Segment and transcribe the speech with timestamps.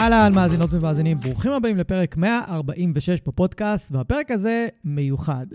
[0.00, 5.46] אהלן, מאזינות ומאזינים, ברוכים הבאים לפרק 146 בפודקאסט, והפרק הזה מיוחד,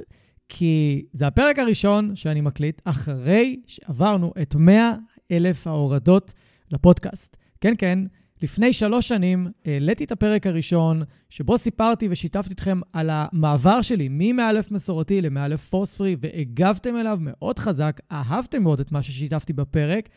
[0.50, 4.94] כי זה הפרק הראשון שאני מקליט אחרי שעברנו את 100
[5.32, 6.34] אלף ההורדות
[6.72, 7.38] לפודקאסט.
[7.62, 8.00] כן, כן,
[8.42, 14.72] לפני שלוש שנים העליתי את הפרק הראשון, שבו סיפרתי ושיתפתי אתכם על המעבר שלי ממאלף
[14.72, 20.10] מסורתי למאלף force free, והגבתם אליו מאוד חזק, אהבתם מאוד את מה ששיתפתי בפרק,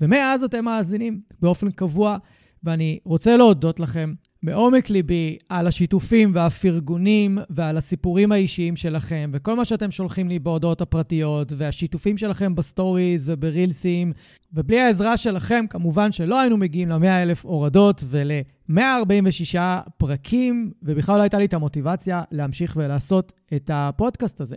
[0.00, 2.16] ומאז אתם מאזינים באופן קבוע.
[2.64, 9.64] ואני רוצה להודות לכם מעומק ליבי על השיתופים והפרגונים ועל הסיפורים האישיים שלכם וכל מה
[9.64, 14.12] שאתם שולחים לי בהודעות הפרטיות והשיתופים שלכם בסטוריז וברילסים.
[14.52, 19.58] ובלי העזרה שלכם, כמובן שלא היינו מגיעים ל-100 אלף הורדות ול-146
[19.96, 24.56] פרקים, ובכלל לא הייתה לי את המוטיבציה להמשיך ולעשות את הפודקאסט הזה.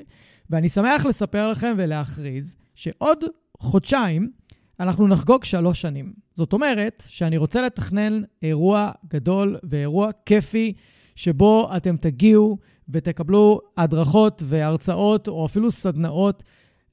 [0.50, 3.24] ואני שמח לספר לכם ולהכריז שעוד
[3.60, 4.32] חודשיים,
[4.80, 6.14] אנחנו נחגוג שלוש שנים.
[6.36, 10.74] זאת אומרת שאני רוצה לתכנן אירוע גדול ואירוע כיפי,
[11.16, 12.58] שבו אתם תגיעו
[12.90, 16.44] ותקבלו הדרכות והרצאות, או אפילו סדנאות,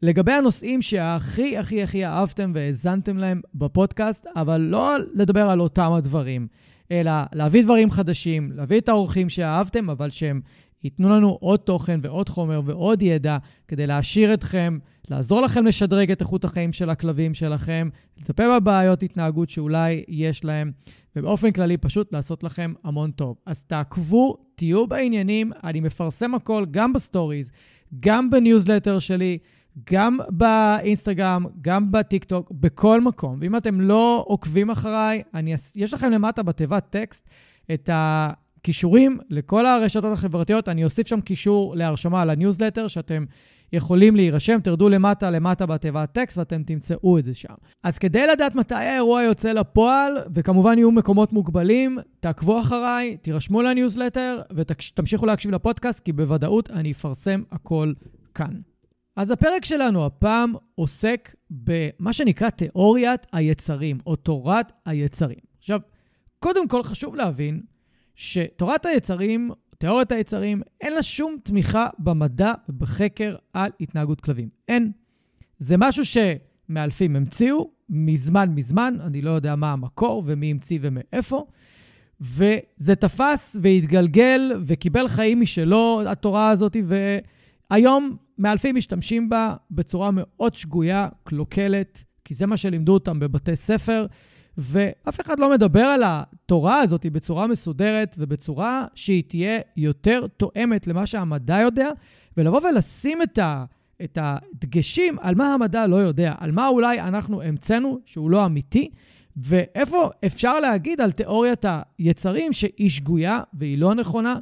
[0.02, 6.48] לגבי הנושאים שהכי הכי הכי אהבתם והאזנתם להם בפודקאסט, אבל לא לדבר על אותם הדברים,
[6.90, 10.40] אלא להביא דברים חדשים, להביא את האורחים שאהבתם, אבל שהם
[10.84, 16.20] ייתנו לנו עוד תוכן ועוד חומר ועוד ידע כדי להעשיר אתכם, לעזור לכם לשדרג את
[16.20, 17.88] איכות החיים של הכלבים שלכם,
[18.20, 20.72] לטפל בבעיות התנהגות שאולי יש להם,
[21.16, 23.36] ובאופן כללי פשוט לעשות לכם המון טוב.
[23.46, 27.52] אז תעקבו, תהיו בעניינים, אני מפרסם הכל גם בסטוריז,
[28.00, 29.38] גם בניוזלטר שלי,
[29.92, 33.38] גם באינסטגרם, גם בטיקטוק, בכל מקום.
[33.40, 37.28] ואם אתם לא עוקבים אחריי, אני, יש לכם למטה בתיבת טקסט
[37.74, 38.30] את ה...
[38.62, 43.24] קישורים לכל הרשתות החברתיות, אני אוסיף שם קישור להרשמה לניוזלטר, שאתם
[43.72, 47.54] יכולים להירשם, תרדו למטה למטה בתיבת טקסט ואתם תמצאו את זה שם.
[47.82, 54.40] אז כדי לדעת מתי האירוע יוצא לפועל, וכמובן יהיו מקומות מוגבלים, תעקבו אחריי, תירשמו לניוזלטר
[54.56, 57.92] ותמשיכו להקשיב לפודקאסט, כי בוודאות אני אפרסם הכל
[58.34, 58.54] כאן.
[59.16, 65.38] אז הפרק שלנו הפעם עוסק במה שנקרא תיאוריית היצרים, או תורת היצרים.
[65.58, 65.80] עכשיו,
[66.38, 67.60] קודם כל חשוב להבין
[68.20, 74.48] שתורת היצרים, תיאוריית היצרים, אין לה שום תמיכה במדע ובחקר על התנהגות כלבים.
[74.68, 74.92] אין.
[75.58, 81.46] זה משהו שמאלפים המציאו מזמן מזמן, אני לא יודע מה המקור ומי המציא ומאיפה,
[82.20, 86.76] וזה תפס והתגלגל וקיבל חיים משלו, התורה הזאת,
[87.70, 94.06] והיום מאלפים משתמשים בה בצורה מאוד שגויה, קלוקלת, כי זה מה שלימדו אותם בבתי ספר.
[94.60, 101.06] ואף אחד לא מדבר על התורה הזאת בצורה מסודרת ובצורה שהיא תהיה יותר תואמת למה
[101.06, 101.88] שהמדע יודע,
[102.36, 103.64] ולבוא ולשים את, ה,
[104.04, 108.90] את הדגשים על מה המדע לא יודע, על מה אולי אנחנו המצאנו שהוא לא אמיתי,
[109.36, 111.64] ואיפה אפשר להגיד על תיאוריית
[111.98, 114.36] היצרים שהיא שגויה והיא לא נכונה,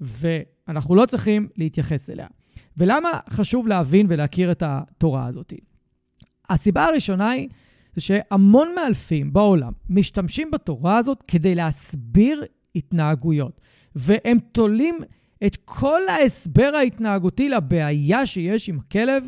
[0.00, 2.26] ואנחנו לא צריכים להתייחס אליה.
[2.76, 5.52] ולמה חשוב להבין ולהכיר את התורה הזאת?
[6.48, 7.48] הסיבה הראשונה היא
[8.00, 12.44] זה שהמון מאלפים בעולם משתמשים בתורה הזאת כדי להסביר
[12.74, 13.60] התנהגויות,
[13.94, 14.98] והם תולים
[15.46, 19.26] את כל ההסבר ההתנהגותי לבעיה שיש עם הכלב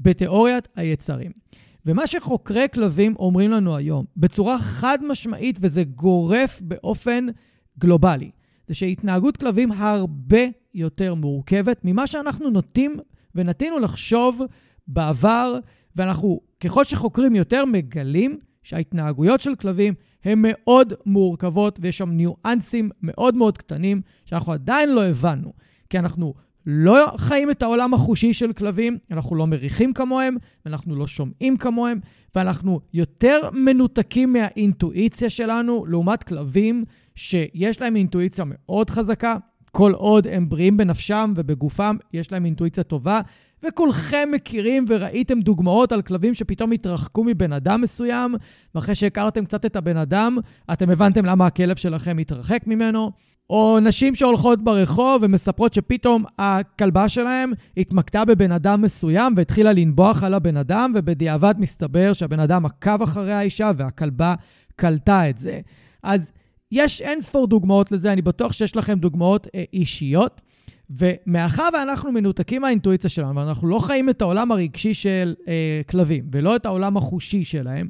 [0.00, 1.30] בתיאוריית היצרים.
[1.86, 7.26] ומה שחוקרי כלבים אומרים לנו היום, בצורה חד משמעית, וזה גורף באופן
[7.78, 8.30] גלובלי,
[8.68, 10.42] זה שהתנהגות כלבים הרבה
[10.74, 12.96] יותר מורכבת ממה שאנחנו נוטים
[13.34, 14.42] ונטינו לחשוב
[14.88, 15.58] בעבר
[15.98, 23.34] ואנחנו, ככל שחוקרים יותר, מגלים שההתנהגויות של כלבים הן מאוד מורכבות, ויש שם ניואנסים מאוד
[23.34, 25.52] מאוד קטנים שאנחנו עדיין לא הבנו,
[25.90, 26.34] כי אנחנו
[26.66, 32.00] לא חיים את העולם החושי של כלבים, אנחנו לא מריחים כמוהם, ואנחנו לא שומעים כמוהם,
[32.34, 36.82] ואנחנו יותר מנותקים מהאינטואיציה שלנו, לעומת כלבים
[37.14, 39.36] שיש להם אינטואיציה מאוד חזקה.
[39.72, 43.20] כל עוד הם בריאים בנפשם ובגופם, יש להם אינטואיציה טובה.
[43.62, 48.34] וכולכם מכירים וראיתם דוגמאות על כלבים שפתאום התרחקו מבן אדם מסוים,
[48.74, 50.38] ואחרי שהכרתם קצת את הבן אדם,
[50.72, 53.10] אתם הבנתם למה הכלב שלכם התרחק ממנו.
[53.50, 60.34] או נשים שהולכות ברחוב ומספרות שפתאום הכלבה שלהם התמקדה בבן אדם מסוים והתחילה לנבוח על
[60.34, 64.34] הבן אדם, ובדיעבד מסתבר שהבן אדם עקב אחרי האישה והכלבה
[64.76, 65.60] קלטה את זה.
[66.02, 66.32] אז
[66.72, 70.40] יש אין ספור דוגמאות לזה, אני בטוח שיש לכם דוגמאות אה, אישיות.
[70.90, 76.56] ומאחר ואנחנו מנותקים מהאינטואיציה שלנו, ואנחנו לא חיים את העולם הרגשי של אה, כלבים, ולא
[76.56, 77.88] את העולם החושי שלהם,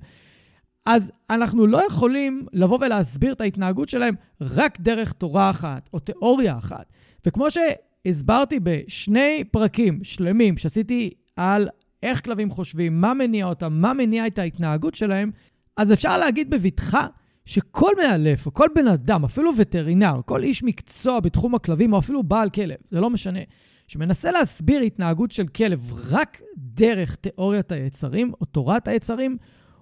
[0.87, 6.59] אז אנחנו לא יכולים לבוא ולהסביר את ההתנהגות שלהם רק דרך תורה אחת או תיאוריה
[6.59, 6.93] אחת.
[7.27, 11.69] וכמו שהסברתי בשני פרקים שלמים שעשיתי על
[12.03, 15.31] איך כלבים חושבים, מה מניע אותם, מה מניע את ההתנהגות שלהם,
[15.77, 17.07] אז אפשר להגיד בבטחה
[17.49, 22.23] שכל מאלף, או כל בן אדם, אפילו וטרינר, כל איש מקצוע בתחום הכלבים, או אפילו
[22.23, 23.39] בעל כלב, זה לא משנה,
[23.87, 29.37] שמנסה להסביר התנהגות של כלב רק דרך תיאוריית היצרים, או תורת היצרים,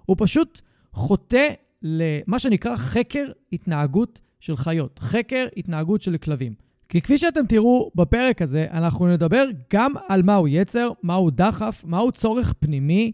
[0.05, 0.61] הוא פשוט
[0.93, 1.47] חוטא
[1.81, 6.53] למה שנקרא חקר התנהגות של חיות, חקר התנהגות של כלבים.
[6.89, 12.11] כי כפי שאתם תראו בפרק הזה, אנחנו נדבר גם על מהו יצר, מהו דחף, מהו
[12.11, 13.11] צורך פנימי,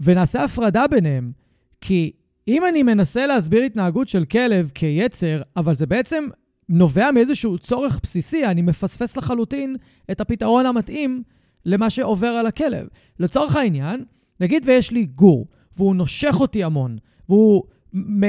[0.00, 1.32] ונעשה הפרדה ביניהם.
[1.80, 2.12] כי
[2.48, 6.24] אם אני מנסה להסביר התנהגות של כלב כיצר, אבל זה בעצם
[6.68, 9.76] נובע מאיזשהו צורך בסיסי, אני מפספס לחלוטין
[10.10, 11.22] את הפתרון המתאים
[11.64, 12.86] למה שעובר על הכלב.
[13.20, 14.04] לצורך העניין,
[14.40, 15.46] נגיד ויש לי גור,
[15.76, 16.98] והוא נושך אותי המון,
[17.28, 17.62] והוא,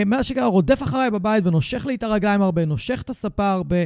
[0.05, 3.77] מה שקרה, רודף אחריי בבית ונושך לי את הרגליים הרבה, נושך את הספה הרבה.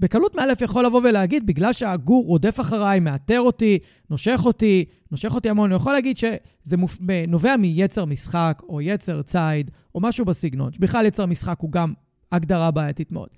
[0.00, 3.78] בקלות מאלף יכול לבוא ולהגיד, בגלל שהגור רודף אחריי, מאתר אותי,
[4.10, 6.98] נושך אותי, נושך אותי המון, הוא יכול להגיד שזה מופ...
[7.28, 10.72] נובע מיצר משחק, או יצר ציד, או משהו בסגנון.
[10.72, 11.92] שבכלל יצר משחק הוא גם
[12.32, 13.28] הגדרה בעייתית מאוד.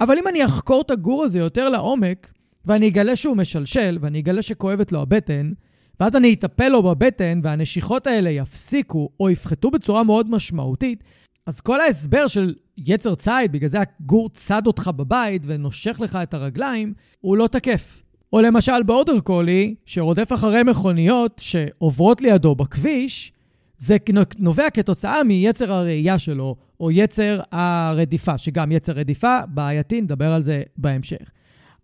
[0.00, 2.32] אבל אם אני אחקור את הגור הזה יותר לעומק,
[2.64, 5.52] ואני אגלה שהוא משלשל, ואני אגלה שכואבת לו הבטן,
[6.00, 11.04] ואז אני אטפל לו בבטן, והנשיכות האלה יפסיקו או יפחתו בצורה מאוד משמעותית,
[11.48, 16.34] אז כל ההסבר של יצר ציד, בגלל זה הגור צד אותך בבית ונושך לך את
[16.34, 18.02] הרגליים, הוא לא תקף.
[18.32, 23.32] או למשל באודר קולי, שרודף אחרי מכוניות שעוברות לידו בכביש,
[23.78, 23.96] זה
[24.38, 30.62] נובע כתוצאה מיצר הראייה שלו, או יצר הרדיפה, שגם יצר רדיפה בעייתי, נדבר על זה
[30.76, 31.30] בהמשך.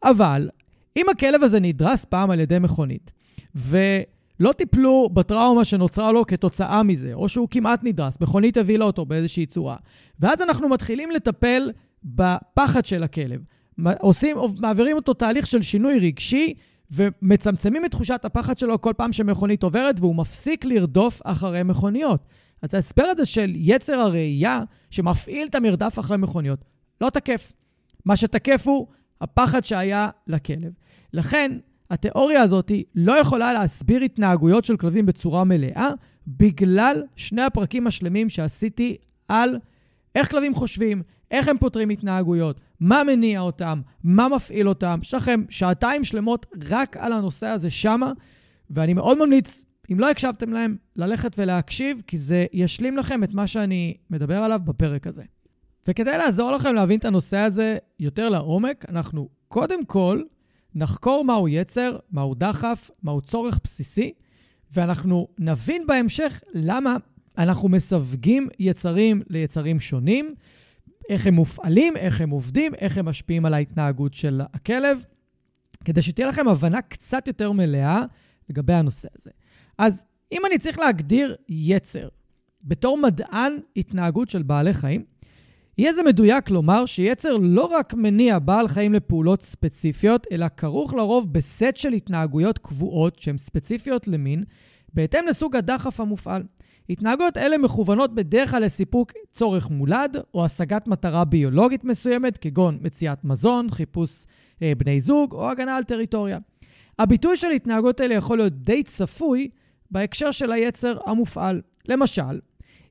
[0.02, 0.48] אבל
[0.96, 3.12] אם הכלב הזה נדרס פעם על ידי מכונית,
[4.40, 9.46] ולא טיפלו בטראומה שנוצרה לו כתוצאה מזה, או שהוא כמעט נדרס, מכונית הבילה אותו באיזושהי
[9.46, 9.76] צורה.
[10.20, 11.70] ואז אנחנו מתחילים לטפל
[12.04, 13.40] בפחד של הכלב.
[14.00, 16.54] עושים, מעבירים אותו תהליך של שינוי רגשי,
[16.90, 22.26] ומצמצמים את תחושת הפחד שלו כל פעם שמכונית עוברת, והוא מפסיק לרדוף אחרי מכוניות.
[22.62, 26.64] אז ההסבר הזה של יצר הראייה, שמפעיל את המרדף אחרי מכוניות,
[27.00, 27.52] לא תקף.
[28.04, 28.86] מה שתקף הוא
[29.20, 30.72] הפחד שהיה לכלב.
[31.12, 31.52] לכן,
[31.90, 35.90] התיאוריה הזאת לא יכולה להסביר התנהגויות של כלבים בצורה מלאה,
[36.26, 38.96] בגלל שני הפרקים השלמים שעשיתי
[39.28, 39.58] על
[40.14, 44.98] איך כלבים חושבים, איך הם פותרים התנהגויות, מה מניע אותם, מה מפעיל אותם.
[45.02, 48.12] יש לכם שעתיים שלמות רק על הנושא הזה שמה,
[48.70, 53.46] ואני מאוד ממליץ, אם לא הקשבתם להם, ללכת ולהקשיב, כי זה ישלים לכם את מה
[53.46, 55.22] שאני מדבר עליו בפרק הזה.
[55.88, 60.22] וכדי לעזור לכם להבין את הנושא הזה יותר לעומק, אנחנו קודם כל
[60.74, 64.12] נחקור מהו יצר, מהו דחף, מהו צורך בסיסי,
[64.72, 66.96] ואנחנו נבין בהמשך למה
[67.38, 70.34] אנחנו מסווגים יצרים ליצרים שונים,
[71.08, 75.04] איך הם מופעלים, איך הם עובדים, איך הם משפיעים על ההתנהגות של הכלב,
[75.84, 78.04] כדי שתהיה לכם הבנה קצת יותר מלאה
[78.50, 79.30] לגבי הנושא הזה.
[79.78, 82.08] אז אם אני צריך להגדיר יצר
[82.62, 85.04] בתור מדען התנהגות של בעלי חיים,
[85.78, 91.32] יהיה זה מדויק לומר שיצר לא רק מניע בעל חיים לפעולות ספציפיות, אלא כרוך לרוב
[91.32, 94.44] בסט של התנהגויות קבועות שהן ספציפיות למין,
[94.92, 96.42] בהתאם לסוג הדחף המופעל.
[96.90, 103.24] התנהגויות אלה מכוונות בדרך כלל לסיפוק צורך מולד או השגת מטרה ביולוגית מסוימת, כגון מציאת
[103.24, 104.24] מזון, חיפוש
[104.62, 106.38] אה, בני זוג או הגנה על טריטוריה.
[106.98, 109.48] הביטוי של התנהגויות אלה יכול להיות די צפוי
[109.90, 111.60] בהקשר של היצר המופעל.
[111.88, 112.38] למשל,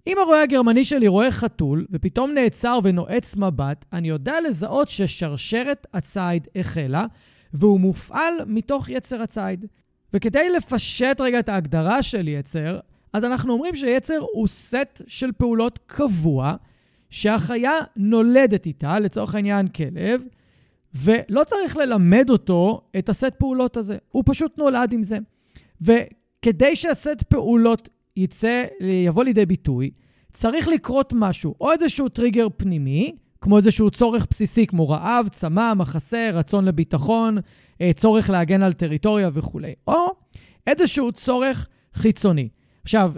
[0.08, 6.48] אם הרועה הגרמני שלי רואה חתול ופתאום נעצר ונועץ מבט, אני יודע לזהות ששרשרת הציד
[6.56, 7.06] החלה
[7.54, 9.66] והוא מופעל מתוך יצר הציד.
[10.14, 12.80] וכדי לפשט רגע את ההגדרה של יצר,
[13.14, 16.56] אז אנחנו אומרים שיצר הוא סט של פעולות קבוע
[17.10, 20.22] שהחיה נולדת איתה, לצורך העניין כלב,
[20.96, 25.18] ולא צריך ללמד אותו את הסט פעולות הזה, הוא פשוט נולד עם זה.
[25.82, 28.64] וכדי שהסט פעולות יצא,
[29.06, 29.92] יבוא לידי ביטוי,
[30.34, 36.30] צריך לקרות משהו, או איזשהו טריגר פנימי, כמו איזשהו צורך בסיסי, כמו רעב, צמא, מחסה,
[36.34, 37.38] רצון לביטחון,
[37.82, 40.06] אה, צורך להגן על טריטוריה וכולי, או
[40.68, 42.50] איזשהו צורך חיצוני.
[42.84, 43.12] עכשיו,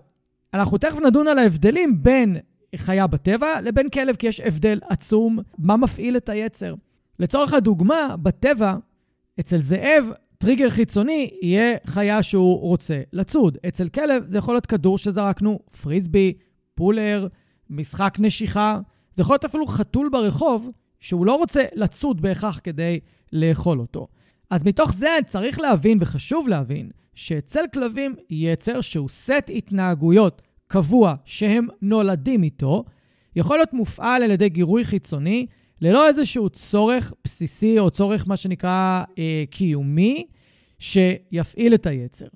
[0.54, 2.38] אנחנו תכף נדון על ההבדלים בין
[2.76, 6.76] חיה בטבע לבין כלב, כי יש הבדל עצום מה מפעיל את היצר.
[7.20, 8.76] לצורך הדוגמה, בטבע,
[9.40, 10.06] אצל זאב,
[10.38, 13.58] טריגר חיצוני יהיה חיה שהוא רוצה לצוד.
[13.68, 16.34] אצל כלב זה יכול להיות כדור שזרקנו, פריסבי,
[16.76, 17.28] פולר,
[17.70, 18.80] משחק נשיכה.
[19.16, 23.00] זה יכול להיות אפילו חתול ברחוב, שהוא לא רוצה לצוד בהכרח כדי
[23.34, 24.08] לאכול אותו.
[24.50, 31.68] אז מתוך זה צריך להבין, וחשוב להבין, שאצל כלבים יצר שהוא סט התנהגויות קבוע שהם
[31.82, 32.84] נולדים איתו,
[33.36, 35.46] יכול להיות מופעל על ידי גירוי חיצוני,
[35.82, 40.28] ללא איזשהו צורך בסיסי או צורך, מה שנקרא, אה, קיומי,
[40.80, 42.28] שיפעיל את היצר.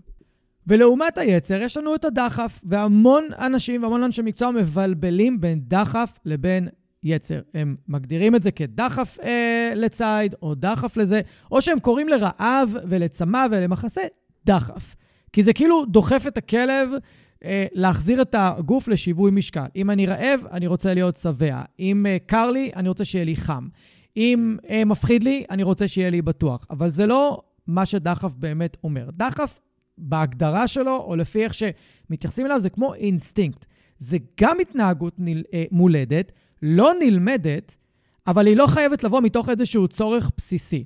[0.68, 6.68] ולעומת היצר, יש לנו את הדחף, והמון אנשים והמון אנשי מקצוע מבלבלים בין דחף לבין
[7.04, 7.40] יצר.
[7.54, 13.46] הם מגדירים את זה כדחף אה, לציד, או דחף לזה, או שהם קוראים לרעב ולצמא
[13.52, 14.02] ולמחסה
[14.46, 14.96] דחף.
[15.34, 16.90] כי זה כאילו דוחף את הכלב
[17.46, 19.66] אה, להחזיר את הגוף לשיווי משקל.
[19.76, 21.62] אם אני רעב, אני רוצה להיות שבע.
[21.80, 23.68] אם אה, קר לי, אני רוצה שיהיה לי חם.
[24.18, 26.66] אם אה, מפחיד לי, אני רוצה שיהיה לי בטוח.
[26.70, 29.10] אבל זה לא מה שדחף באמת אומר.
[29.14, 29.60] דחף
[29.98, 33.66] בהגדרה שלו, או לפי איך שמתייחסים אליו, זה כמו אינסטינקט.
[33.98, 36.32] זה גם התנהגות ניל, אה, מולדת,
[36.62, 37.76] לא נלמדת,
[38.28, 40.84] אבל היא לא חייבת לבוא מתוך איזשהו צורך בסיסי.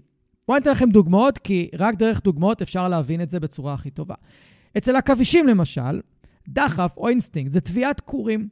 [0.48, 3.89] בואו אני אתן לכם דוגמאות, כי רק דרך דוגמאות אפשר להבין את זה בצורה הכי
[3.89, 4.15] טובה.
[4.77, 6.00] אצל עכבישים למשל,
[6.47, 8.48] דחף או אינסטינקט זה טוויית קורים.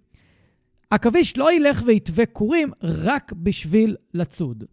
[0.90, 4.64] עכביש לא ילך ויטווה קורים רק בשביל לצוד,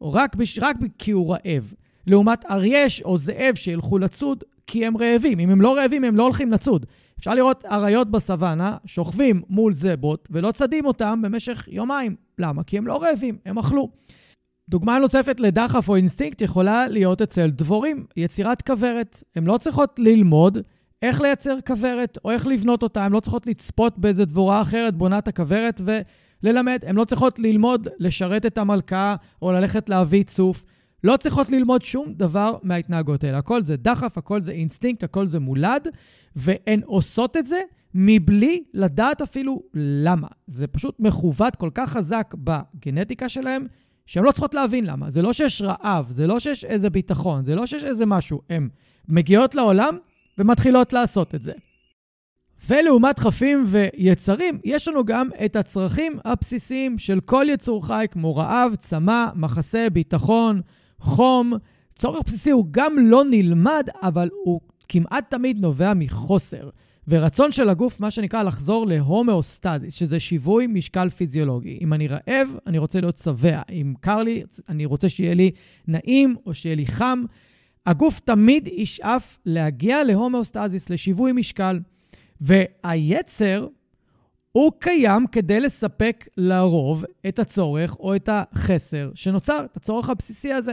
[0.00, 0.58] או רק, בש...
[0.58, 1.72] רק כי הוא רעב.
[2.06, 5.38] לעומת אריה או זאב שילכו לצוד כי הם רעבים.
[5.38, 6.86] אם הם לא רעבים, הם לא הולכים לצוד.
[7.18, 12.16] אפשר לראות אריות בסוואנה שוכבים מול זברות ולא צדים אותם במשך יומיים.
[12.38, 12.64] למה?
[12.64, 13.90] כי הם לא רעבים, הם אכלו.
[14.68, 19.22] דוגמה נוספת לדחף או אינסטינקט יכולה להיות אצל דבורים, יצירת כוורת.
[19.36, 20.58] הן לא צריכות ללמוד
[21.02, 25.18] איך לייצר כוורת או איך לבנות אותה, הן לא צריכות לצפות באיזה דבורה אחרת בונה
[25.18, 25.80] את הכוורת
[26.42, 26.84] וללמוד.
[26.86, 30.64] הן לא צריכות ללמוד לשרת את המלכה או ללכת להביא צוף.
[31.04, 33.38] לא צריכות ללמוד שום דבר מההתנהגות האלה.
[33.38, 35.88] הכל זה דחף, הכל זה אינסטינקט, הכל זה מולד,
[36.36, 37.60] והן עושות את זה
[37.94, 40.28] מבלי לדעת אפילו למה.
[40.46, 43.66] זה פשוט מכוות כל כך חזק בגנטיקה שלהם,
[44.06, 45.10] שהן לא צריכות להבין למה.
[45.10, 48.40] זה לא שיש רעב, זה לא שיש איזה ביטחון, זה לא שיש איזה משהו.
[48.50, 48.68] הן
[49.08, 49.98] מגיעות לעולם
[50.38, 51.52] ומתחילות לעשות את זה.
[52.68, 58.74] ולעומת חפים ויצרים, יש לנו גם את הצרכים הבסיסיים של כל יצור חי, כמו רעב,
[58.74, 60.60] צמא, מחסה, ביטחון,
[61.00, 61.52] חום.
[61.94, 66.68] צורך בסיסי הוא גם לא נלמד, אבל הוא כמעט תמיד נובע מחוסר.
[67.08, 71.78] ורצון של הגוף, מה שנקרא, לחזור להומאוסטזיס, שזה שיווי משקל פיזיולוגי.
[71.80, 73.62] אם אני רעב, אני רוצה להיות שבע.
[73.70, 75.50] אם קר לי, אני רוצה שיהיה לי
[75.86, 77.24] נעים או שיהיה לי חם.
[77.88, 81.80] הגוף תמיד ישאף להגיע להומאוסטזיס, לשיווי משקל.
[82.40, 83.66] והיצר,
[84.52, 90.72] הוא קיים כדי לספק לרוב את הצורך או את החסר שנוצר, את הצורך הבסיסי הזה.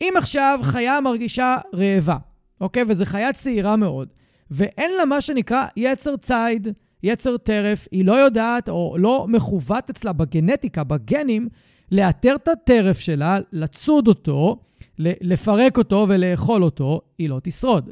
[0.00, 2.16] אם עכשיו חיה מרגישה רעבה,
[2.60, 2.82] אוקיי?
[2.88, 4.08] וזו חיה צעירה מאוד,
[4.50, 6.68] ואין לה מה שנקרא יצר ציד,
[7.02, 11.48] יצר טרף, היא לא יודעת או לא מכוות אצלה בגנטיקה, בגנים,
[11.92, 14.58] לאתר את הטרף שלה, לצוד אותו,
[15.00, 17.90] לפרק אותו ולאכול אותו, היא לא תשרוד.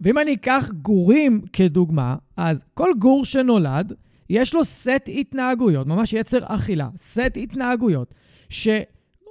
[0.00, 3.92] ואם אני אקח גורים כדוגמה, אז כל גור שנולד,
[4.30, 8.14] יש לו סט התנהגויות, ממש יצר אכילה, סט התנהגויות,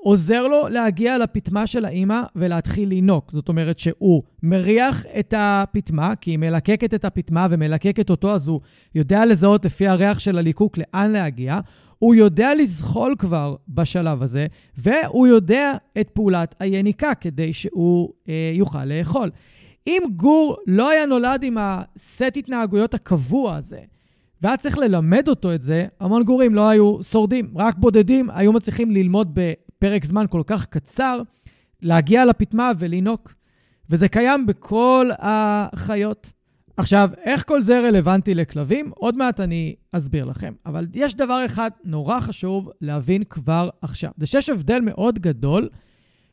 [0.06, 3.32] שעוזר לו להגיע לפטמה של האימא ולהתחיל לינוק.
[3.32, 8.60] זאת אומרת שהוא מריח את הפטמה, כי היא מלקקת את הפטמה ומלקקת אותו, אז הוא
[8.96, 11.60] יודע לזהות לפי הריח של הליקוק לאן להגיע.
[12.00, 14.48] הוא יודע לזחול כבר בשלב הזה,
[14.78, 19.30] והוא יודע את פעולת היניקה כדי שהוא אה, יוכל לאכול.
[19.88, 23.80] אם גור לא היה נולד עם הסט התנהגויות הקבוע הזה,
[24.42, 27.48] והיה צריך ללמד אותו את זה, המון גורים לא היו שורדים.
[27.56, 29.40] רק בודדים היו מצליחים ללמוד
[29.78, 31.22] בפרק זמן כל כך קצר,
[31.82, 33.34] להגיע לפטמה ולינוק.
[33.90, 36.32] וזה קיים בכל החיות.
[36.78, 38.92] עכשיו, איך כל זה רלוונטי לכלבים?
[38.96, 40.54] עוד מעט אני אסביר לכם.
[40.66, 44.12] אבל יש דבר אחד נורא חשוב להבין כבר עכשיו.
[44.18, 45.70] זה שיש הבדל מאוד גדול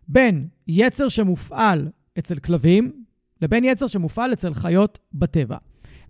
[0.08, 2.92] בין יצר שמופעל אצל כלבים
[3.42, 5.56] לבין יצר שמופעל אצל חיות בטבע.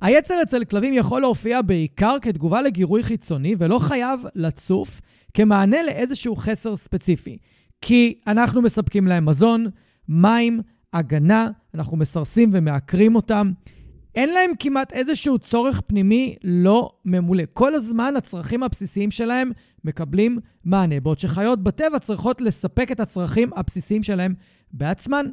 [0.02, 5.00] היצר אצל כלבים יכול להופיע בעיקר כתגובה לגירוי חיצוני ולא חייב לצוף
[5.34, 7.38] כמענה לאיזשהו חסר ספציפי.
[7.80, 9.66] כי אנחנו מספקים להם מזון,
[10.08, 10.60] מים,
[10.92, 13.52] הגנה, אנחנו מסרסים ומעקרים אותם.
[14.14, 17.44] אין להם כמעט איזשהו צורך פנימי לא ממולא.
[17.52, 19.50] כל הזמן הצרכים הבסיסיים שלהם
[19.84, 24.34] מקבלים מענה, בעוד שחיות בטבע צריכות לספק את הצרכים הבסיסיים שלהם
[24.72, 25.26] בעצמן.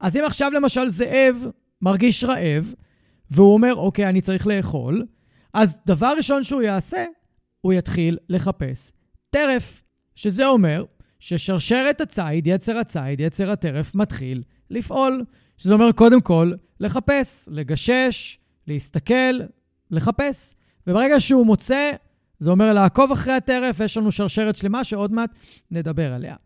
[0.00, 1.46] אז אם עכשיו למשל זאב
[1.82, 2.74] מרגיש רעב,
[3.30, 5.06] והוא אומר, אוקיי, אני צריך לאכול,
[5.54, 7.04] אז דבר ראשון שהוא יעשה,
[7.60, 8.90] הוא יתחיל לחפש
[9.30, 9.82] טרף,
[10.14, 10.84] שזה אומר
[11.18, 15.24] ששרשרת הציד, יצר הציד, יצר הטרף, מתחיל לפעול.
[15.58, 19.38] שזה אומר קודם כל לחפש, לגשש, להסתכל,
[19.90, 20.54] לחפש.
[20.86, 21.90] וברגע שהוא מוצא,
[22.38, 25.30] זה אומר לעקוב אחרי הטרף, יש לנו שרשרת שלמה שעוד מעט
[25.70, 26.36] נדבר עליה.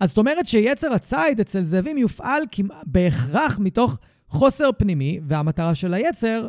[0.00, 2.42] אז זאת אומרת שיצר הציד אצל זאבים יופעל
[2.86, 6.48] בהכרח מתוך חוסר פנימי, והמטרה של היצר,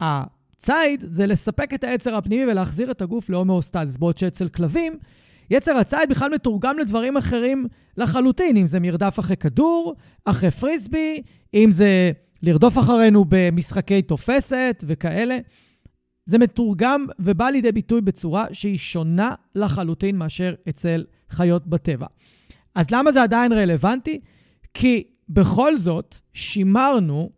[0.00, 3.96] הציד, זה לספק את היצר הפנימי ולהחזיר את הגוף להומאוסטז.
[3.96, 4.98] בעוד שאצל כלבים,
[5.50, 7.66] יצר הציד בכלל מתורגם לדברים אחרים
[7.96, 9.94] לחלוטין, אם זה מרדף אחרי כדור,
[10.24, 11.22] אחרי פריסבי,
[11.54, 12.10] אם זה
[12.42, 15.38] לרדוף אחרינו במשחקי תופסת וכאלה.
[16.26, 22.06] זה מתורגם ובא לידי ביטוי בצורה שהיא שונה לחלוטין מאשר אצל חיות בטבע.
[22.74, 24.20] אז למה זה עדיין רלוונטי?
[24.74, 27.30] כי בכל זאת שימרנו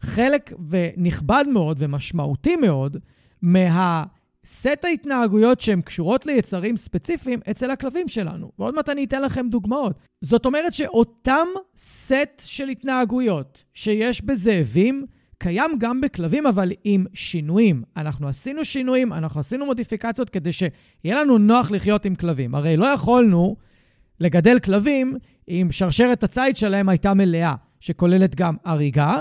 [0.00, 0.52] חלק
[0.96, 2.96] נכבד מאוד ומשמעותי מאוד
[3.42, 4.04] מה...
[4.50, 8.50] סט ההתנהגויות שהן קשורות ליצרים ספציפיים אצל הכלבים שלנו.
[8.58, 9.98] ועוד מעט אני אתן לכם דוגמאות.
[10.20, 15.06] זאת אומרת שאותם סט של התנהגויות שיש בזאבים,
[15.38, 17.82] קיים גם בכלבים, אבל עם שינויים.
[17.96, 22.54] אנחנו עשינו שינויים, אנחנו עשינו מודיפיקציות כדי שיהיה לנו נוח לחיות עם כלבים.
[22.54, 23.56] הרי לא יכולנו
[24.20, 25.16] לגדל כלבים
[25.48, 29.20] אם שרשרת הציד שלהם הייתה מלאה, שכוללת גם הריגה,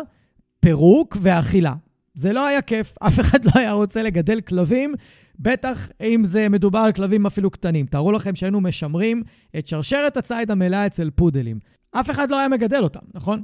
[0.59, 1.73] פירוק ואכילה.
[2.13, 4.93] זה לא היה כיף, אף אחד לא היה רוצה לגדל כלבים,
[5.39, 7.85] בטח אם זה מדובר על כלבים אפילו קטנים.
[7.85, 9.23] תארו לכם שהיינו משמרים
[9.57, 11.59] את שרשרת הציד המלאה אצל פודלים.
[11.91, 13.43] אף אחד לא היה מגדל אותם, נכון?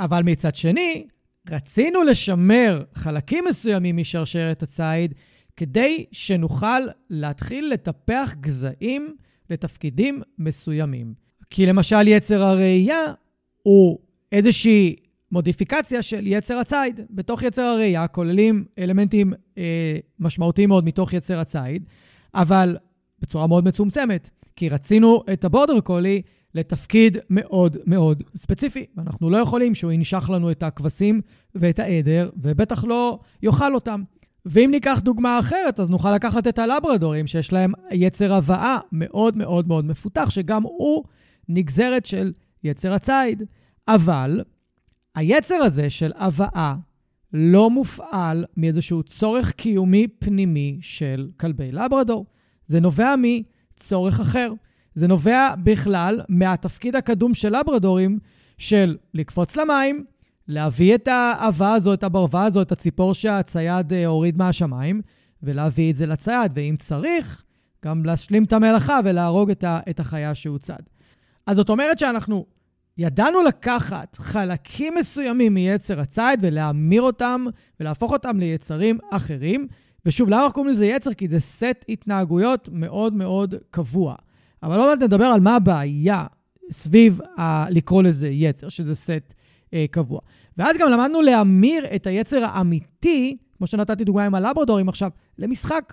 [0.00, 1.06] אבל מצד שני,
[1.50, 5.14] רצינו לשמר חלקים מסוימים משרשרת הציד
[5.56, 9.16] כדי שנוכל להתחיל לטפח גזעים
[9.50, 11.23] לתפקידים מסוימים.
[11.50, 13.04] כי למשל יצר הראייה
[13.62, 13.98] הוא
[14.32, 14.96] איזושהי
[15.32, 17.00] מודיפיקציה של יצר הציד.
[17.10, 21.84] בתוך יצר הראייה כוללים אלמנטים אה, משמעותיים מאוד מתוך יצר הציד,
[22.34, 22.76] אבל
[23.20, 26.22] בצורה מאוד מצומצמת, כי רצינו את הבורדר קולי
[26.54, 28.86] לתפקיד מאוד מאוד ספציפי.
[28.96, 31.20] ואנחנו לא יכולים שהוא ינשך לנו את הכבשים
[31.54, 34.02] ואת העדר, ובטח לא יאכל אותם.
[34.46, 39.68] ואם ניקח דוגמה אחרת, אז נוכל לקחת את הלברדורים, שיש להם יצר הבאה מאוד מאוד
[39.68, 41.04] מאוד מפותח, שגם הוא
[41.48, 42.32] נגזרת של
[42.64, 43.42] יצר הציד.
[43.88, 44.40] אבל
[45.14, 46.74] היצר הזה של הבאה
[47.32, 52.26] לא מופעל מאיזשהו צורך קיומי פנימי של כלבי לברדור.
[52.66, 54.52] זה נובע מצורך אחר.
[54.94, 58.18] זה נובע בכלל מהתפקיד הקדום של לברדורים
[58.58, 60.04] של לקפוץ למים,
[60.48, 65.00] להביא את האהבה הזו, את הברווה הזו, את הציפור שהצייד אה, הוריד מהשמיים,
[65.42, 67.44] ולהביא את זה לצייד, ואם צריך,
[67.84, 69.50] גם להשלים את המלאכה ולהרוג
[69.90, 70.82] את החיה שהוצד.
[71.46, 72.46] אז זאת אומרת שאנחנו
[72.98, 77.44] ידענו לקחת חלקים מסוימים מיצר הציד ולהמיר אותם
[77.80, 79.66] ולהפוך אותם ליצרים אחרים.
[80.06, 81.14] ושוב, למה אנחנו קוראים לזה יצר?
[81.14, 84.14] כי זה סט התנהגויות מאוד מאוד קבוע.
[84.62, 86.26] אבל עוד מעט נדבר על מה הבעיה
[86.70, 89.34] סביב ה- לקרוא לזה יצר, שזה סט
[89.74, 90.20] אה, קבוע.
[90.58, 95.92] ואז גם למדנו להמיר את היצר האמיתי, כמו שנתתי דוגמה עם הלברדורים עכשיו, למשחק.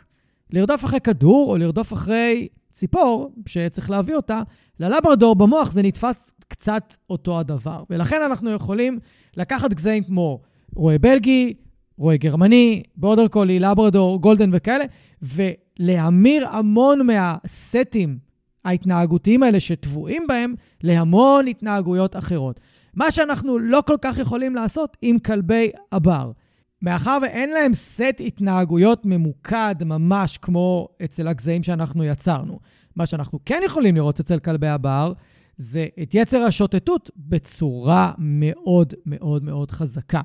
[0.52, 4.42] לרדוף אחרי כדור או לרדוף אחרי ציפור, שצריך להביא אותה,
[4.80, 7.84] ללברדור במוח זה נתפס קצת אותו הדבר.
[7.90, 9.00] ולכן אנחנו יכולים
[9.38, 10.42] לקחת גזעים כמו
[10.76, 11.54] רועה בלגי,
[11.98, 14.86] רועה גרמני, בורדר קולי, לברדור, גולדן וכאלה,
[15.22, 18.18] ולהמיר המון מהסטים
[18.66, 22.60] ההתנהגותיים האלה שטבועים בהם להמון התנהגויות אחרות.
[22.94, 26.32] מה שאנחנו לא כל כך יכולים לעשות עם כלבי הבר.
[26.82, 32.60] מאחר ואין להם סט התנהגויות ממוקד ממש כמו אצל הגזעים שאנחנו יצרנו.
[32.96, 35.14] מה שאנחנו כן יכולים לראות אצל כלבי הבר,
[35.58, 40.22] זה את יצר השוטטות בצורה מאוד מאוד מאוד חזקה.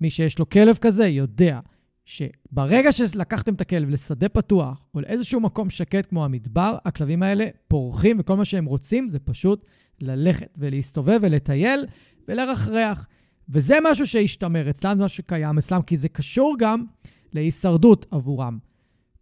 [0.00, 1.60] מי שיש לו כלב כזה יודע
[2.04, 8.16] שברגע שלקחתם את הכלב לשדה פתוח או לאיזשהו מקום שקט כמו המדבר, הכלבים האלה פורחים
[8.20, 9.66] וכל מה שהם רוצים זה פשוט
[10.00, 11.86] ללכת ולהסתובב ולטייל
[12.28, 13.08] ולרחרח.
[13.48, 16.84] וזה משהו שהשתמר אצלם, זה משהו שקיים אצלם, כי זה קשור גם
[17.32, 18.58] להישרדות עבורם.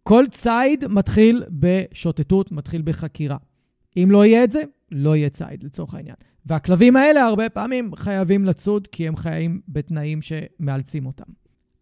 [0.03, 3.37] כל ציד מתחיל בשוטטות, מתחיל בחקירה.
[3.97, 6.15] אם לא יהיה את זה, לא יהיה ציד לצורך העניין.
[6.45, 11.31] והכלבים האלה הרבה פעמים חייבים לצוד כי הם חיים בתנאים שמאלצים אותם.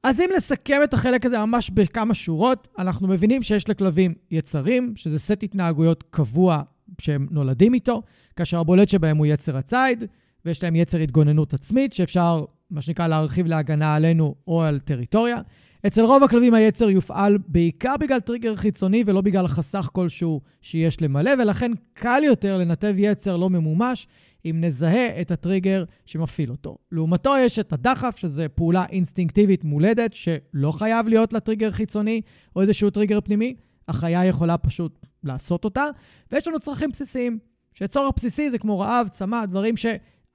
[0.03, 5.19] אז אם לסכם את החלק הזה ממש בכמה שורות, אנחנו מבינים שיש לכלבים יצרים, שזה
[5.19, 6.61] סט התנהגויות קבוע
[7.01, 8.01] שהם נולדים איתו,
[8.35, 10.03] כאשר הבולט שבהם הוא יצר הציד,
[10.45, 15.41] ויש להם יצר התגוננות עצמית, שאפשר, מה שנקרא, להרחיב להגנה עלינו או על טריטוריה.
[15.87, 21.31] אצל רוב הכלבים היצר יופעל בעיקר בגלל טריגר חיצוני ולא בגלל חסך כלשהו שיש למלא,
[21.39, 24.07] ולכן קל יותר לנתב יצר לא ממומש
[24.45, 26.77] אם נזהה את הטריגר שמפעיל אותו.
[26.91, 32.21] לעומתו יש את הדחף, שזה פעולה אינסטינקטיבית מולדת, שלא חייב להיות לה טריגר חיצוני
[32.55, 33.55] או איזשהו טריגר פנימי,
[33.87, 35.85] החיה יכולה פשוט לעשות אותה,
[36.31, 37.39] ויש לנו צרכים בסיסיים,
[37.73, 39.77] שצורך בסיסי זה כמו רעב, צמא, דברים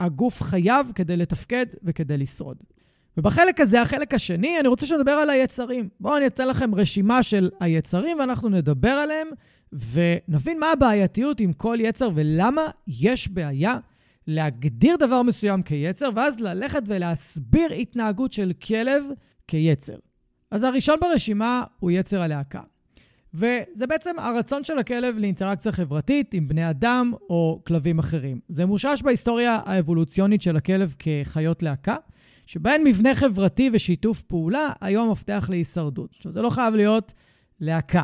[0.00, 2.56] שהגוף חייב כדי לתפקד וכדי לשרוד.
[3.16, 5.88] ובחלק הזה, החלק השני, אני רוצה שנדבר על היצרים.
[6.00, 9.28] בואו אני אתן לכם רשימה של היצרים ואנחנו נדבר עליהם
[9.72, 13.78] ונבין מה הבעייתיות עם כל יצר ולמה יש בעיה
[14.26, 19.04] להגדיר דבר מסוים כיצר, ואז ללכת ולהסביר התנהגות של כלב
[19.48, 19.96] כיצר.
[20.50, 22.60] אז הראשון ברשימה הוא יצר הלהקה.
[23.34, 28.40] וזה בעצם הרצון של הכלב לאינטראקציה חברתית עם בני אדם או כלבים אחרים.
[28.48, 31.96] זה מושש בהיסטוריה האבולוציונית של הכלב כחיות להקה,
[32.46, 36.14] שבהן מבנה חברתי ושיתוף פעולה היו המפתח להישרדות.
[36.16, 37.14] עכשיו, זה לא חייב להיות
[37.60, 38.02] להקה.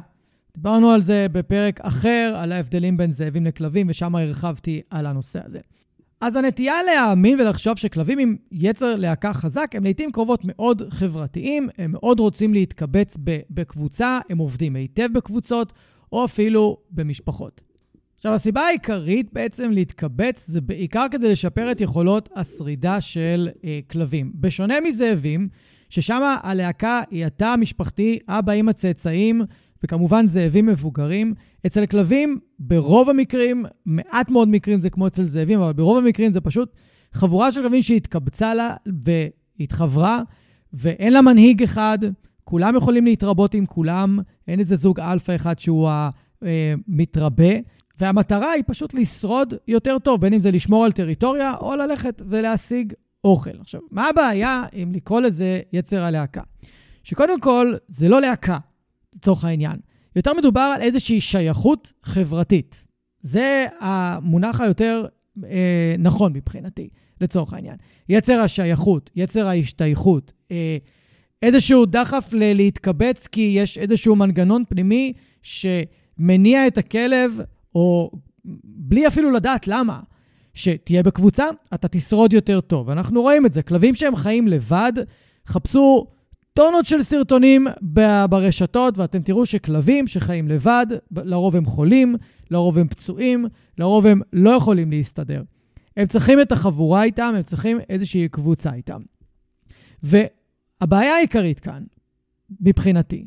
[0.57, 5.61] דיברנו על זה בפרק אחר, על ההבדלים בין זאבים לכלבים, ושם הרחבתי על הנושא הזה.
[6.21, 11.93] אז הנטייה להאמין ולחשוב שכלבים עם יצר להקה חזק הם לעיתים קרובות מאוד חברתיים, הם
[11.93, 13.17] מאוד רוצים להתקבץ
[13.51, 15.73] בקבוצה, הם עובדים היטב בקבוצות,
[16.13, 17.61] או אפילו במשפחות.
[18.17, 24.33] עכשיו, הסיבה העיקרית בעצם להתקבץ זה בעיקר כדי לשפר את יכולות השרידה של אה, כלבים.
[24.35, 25.49] בשונה מזאבים,
[25.89, 29.43] ששם הלהקה היא התא המשפחתי, אבא, אמא, צאצאים,
[29.85, 31.35] וכמובן זאבים מבוגרים.
[31.67, 36.41] אצל כלבים, ברוב המקרים, מעט מאוד מקרים זה כמו אצל זאבים, אבל ברוב המקרים זה
[36.41, 36.73] פשוט
[37.13, 38.75] חבורה של כלבים שהתקבצה לה
[39.59, 40.23] והתחברה,
[40.73, 41.99] ואין לה מנהיג אחד,
[42.45, 45.91] כולם יכולים להתרבות עם כולם, אין איזה זוג אלפא אחד שהוא
[46.43, 47.53] המתרבה.
[48.01, 52.93] והמטרה היא פשוט לשרוד יותר טוב, בין אם זה לשמור על טריטוריה או ללכת ולהשיג
[53.25, 53.61] אוכל.
[53.61, 56.43] עכשיו, מה הבעיה אם לקרוא לזה יצר הלהקה?
[57.03, 58.59] שקודם כל, זה לא להקה,
[59.17, 59.77] לצורך העניין.
[60.17, 62.85] יותר מדובר על איזושהי שייכות חברתית.
[63.21, 65.07] זה המונח היותר
[65.45, 66.89] אה, נכון מבחינתי,
[67.21, 67.77] לצורך העניין.
[68.09, 70.77] יצר השייכות, יצר ההשתייכות, אה,
[71.43, 77.41] איזשהו דחף ל- להתקבץ כי יש איזשהו מנגנון פנימי שמניע את הכלב,
[77.75, 78.11] או
[78.65, 80.01] בלי אפילו לדעת למה,
[80.55, 82.91] שתהיה בקבוצה, אתה תשרוד יותר טוב.
[82.91, 83.63] אנחנו רואים את זה.
[83.63, 84.93] כלבים שהם חיים לבד,
[85.47, 86.07] חפשו
[86.57, 87.67] טונות של סרטונים
[88.29, 92.17] ברשתות, ואתם תראו שכלבים שחיים לבד, לרוב הם חולים,
[92.51, 93.47] לרוב הם פצועים,
[93.79, 95.43] לרוב הם לא יכולים להסתדר.
[95.97, 99.01] הם צריכים את החבורה איתם, הם צריכים איזושהי קבוצה איתם.
[100.03, 101.83] והבעיה העיקרית כאן,
[102.61, 103.27] מבחינתי,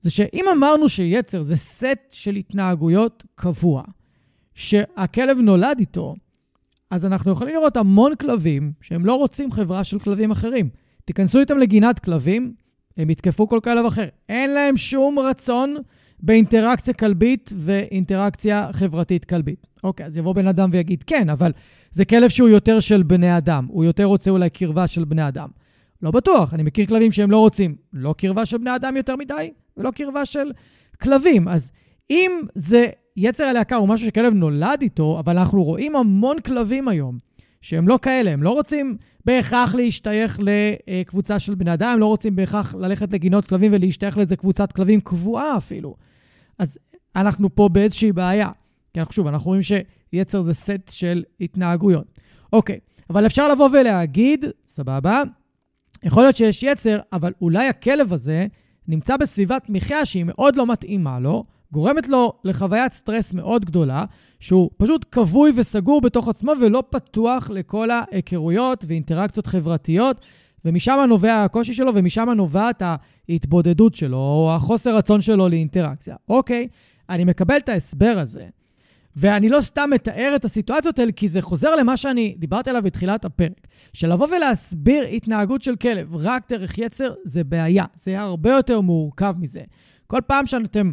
[0.00, 3.82] זה שאם אמרנו שיצר זה סט של התנהגויות קבוע,
[4.54, 6.14] שהכלב נולד איתו,
[6.90, 10.68] אז אנחנו יכולים לראות המון כלבים שהם לא רוצים חברה של כלבים אחרים.
[11.04, 12.54] תיכנסו איתם לגינת כלבים,
[12.96, 14.06] הם יתקפו כל כלב אחר.
[14.28, 15.76] אין להם שום רצון
[16.20, 19.66] באינטראקציה כלבית ואינטראקציה חברתית כלבית.
[19.84, 21.52] אוקיי, אז יבוא בן אדם ויגיד, כן, אבל
[21.90, 25.48] זה כלב שהוא יותר של בני אדם, הוא יותר רוצה אולי קרבה של בני אדם.
[26.02, 29.50] לא בטוח, אני מכיר כלבים שהם לא רוצים לא קרבה של בני אדם יותר מדי,
[29.76, 30.52] ולא קרבה של
[31.02, 31.48] כלבים.
[31.48, 31.72] אז
[32.10, 32.86] אם זה
[33.16, 37.18] יצר הלהקה הוא משהו שכלב נולד איתו, אבל אנחנו רואים המון כלבים היום
[37.60, 40.40] שהם לא כאלה, הם לא רוצים בהכרח להשתייך
[40.86, 45.56] לקבוצה של בני אדם, לא רוצים בהכרח ללכת לגינות כלבים ולהשתייך לאיזה קבוצת כלבים קבועה
[45.56, 45.96] אפילו.
[46.58, 46.78] אז
[47.16, 48.50] אנחנו פה באיזושהי בעיה.
[48.94, 52.18] כי אנחנו שוב, אנחנו רואים שיצר זה סט של התנהגויות.
[52.52, 52.78] אוקיי,
[53.10, 55.22] אבל אפשר לבוא ולהגיד, סבבה,
[56.02, 58.46] יכול להיות שיש יצר, אבל אולי הכלב הזה
[58.88, 64.04] נמצא בסביבת מחיה שהיא מאוד לא מתאימה לו, גורמת לו לחוויית סטרס מאוד גדולה,
[64.42, 70.20] שהוא פשוט כבוי וסגור בתוך עצמו ולא פתוח לכל ההיכרויות ואינטראקציות חברתיות,
[70.64, 72.82] ומשם נובע הקושי שלו ומשם נובעת
[73.28, 76.16] ההתבודדות שלו, או החוסר רצון שלו לאינטראקציה.
[76.28, 76.68] אוקיי,
[77.10, 78.46] אני מקבל את ההסבר הזה.
[79.16, 83.24] ואני לא סתם מתאר את הסיטואציות האלה, כי זה חוזר למה שאני דיברתי עליו בתחילת
[83.24, 83.66] הפרק.
[83.92, 87.84] שלבוא ולהסביר התנהגות של כלב רק דרך יצר, זה בעיה.
[88.02, 89.60] זה הרבה יותר מורכב מזה.
[90.06, 90.92] כל פעם שאתם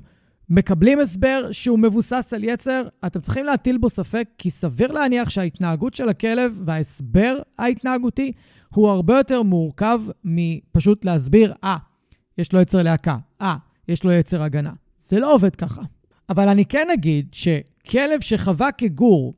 [0.49, 5.93] מקבלים הסבר שהוא מבוסס על יצר, אתם צריכים להטיל בו ספק, כי סביר להניח שההתנהגות
[5.93, 8.31] של הכלב וההסבר ההתנהגותי
[8.73, 11.79] הוא הרבה יותר מורכב מפשוט להסביר, אה, ah,
[12.38, 14.71] יש לו יצר להקה, אה, ah, יש לו יצר הגנה.
[15.01, 15.81] זה לא עובד ככה.
[16.29, 19.33] אבל אני כן אגיד שכלב שחווה כגור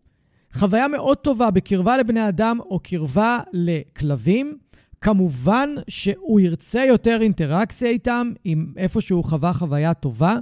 [0.54, 4.58] חוויה מאוד טובה בקרבה לבני אדם או קרבה לכלבים,
[5.02, 10.36] כמובן שהוא ירצה יותר אינטראקציה איתם, עם איפה שהוא חווה חוויה טובה,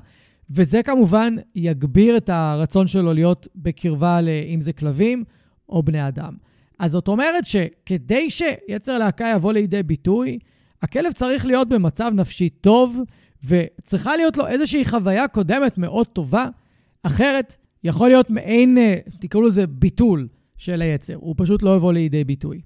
[0.50, 4.20] וזה כמובן יגביר את הרצון שלו להיות בקרבה,
[4.54, 5.24] אם זה כלבים
[5.70, 6.34] או בני אדם.
[6.80, 10.40] אז זאת אומרת שכדי שיצר להקה יבוא לידי ביטוי,
[10.82, 13.00] הכלב צריך להיות במצב נפשי טוב,
[13.46, 16.50] וצריכה להיות לו איזושהי חוויה קודמת מאוד טובה,
[17.04, 22.24] אחרת יכול להיות מעין, אה, תקראו לזה ביטול של היצר, הוא פשוט לא יבוא לידי
[22.24, 22.62] ביטוי.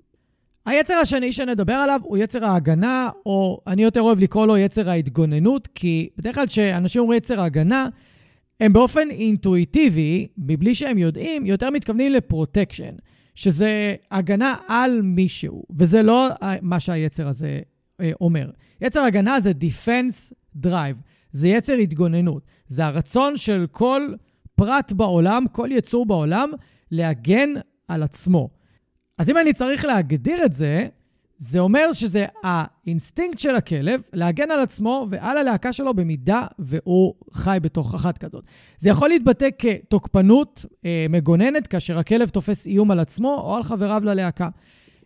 [0.66, 5.68] היצר השני שנדבר עליו הוא יצר ההגנה, או אני יותר אוהב לקרוא לו יצר ההתגוננות,
[5.76, 7.88] כי בדרך כלל כשאנשים אומרים יצר ההגנה,
[8.60, 12.94] הם באופן אינטואיטיבי, מבלי שהם יודעים, יותר מתכוונים לפרוטקשן,
[13.36, 16.30] שזה הגנה על מישהו, וזה לא
[16.62, 17.60] מה שהיצר הזה
[18.02, 18.50] אה, אומר.
[18.82, 20.34] יצר הגנה זה Defense
[20.66, 20.96] Drive,
[21.32, 22.44] זה יצר התגוננות.
[22.68, 24.14] זה הרצון של כל
[24.56, 26.52] פרט בעולם, כל יצור בעולם,
[26.92, 27.50] להגן
[27.88, 28.50] על עצמו.
[29.18, 30.88] אז אם אני צריך להגדיר את זה,
[31.38, 37.58] זה אומר שזה האינסטינקט של הכלב להגן על עצמו ועל הלהקה שלו במידה והוא חי
[37.62, 38.44] בתוך אחת כזאת.
[38.80, 44.02] זה יכול להתבטא כתוקפנות אה, מגוננת כאשר הכלב תופס איום על עצמו או על חבריו
[44.06, 44.50] ללהקה.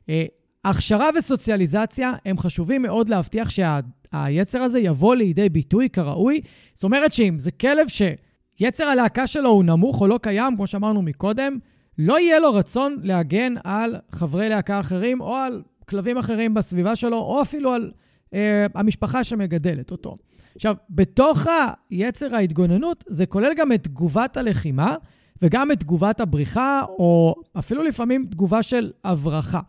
[0.10, 0.26] אה,
[0.65, 6.41] הכשרה וסוציאליזציה הם חשובים מאוד להבטיח שהיצר הזה יבוא לידי ביטוי כראוי.
[6.76, 11.02] זאת אומרת שאם זה כלב שיצר הלהקה שלו הוא נמוך או לא קיים, כמו שאמרנו
[11.02, 11.58] מקודם,
[11.97, 17.17] לא יהיה לו רצון להגן על חברי להקה אחרים או על כלבים אחרים בסביבה שלו,
[17.17, 17.91] או אפילו על
[18.33, 20.17] אה, המשפחה שמגדלת אותו.
[20.55, 21.45] עכשיו, בתוך
[21.89, 24.95] היצר ההתגוננות, זה כולל גם את תגובת הלחימה
[25.41, 29.60] וגם את תגובת הבריחה, או אפילו לפעמים תגובה של הברחה.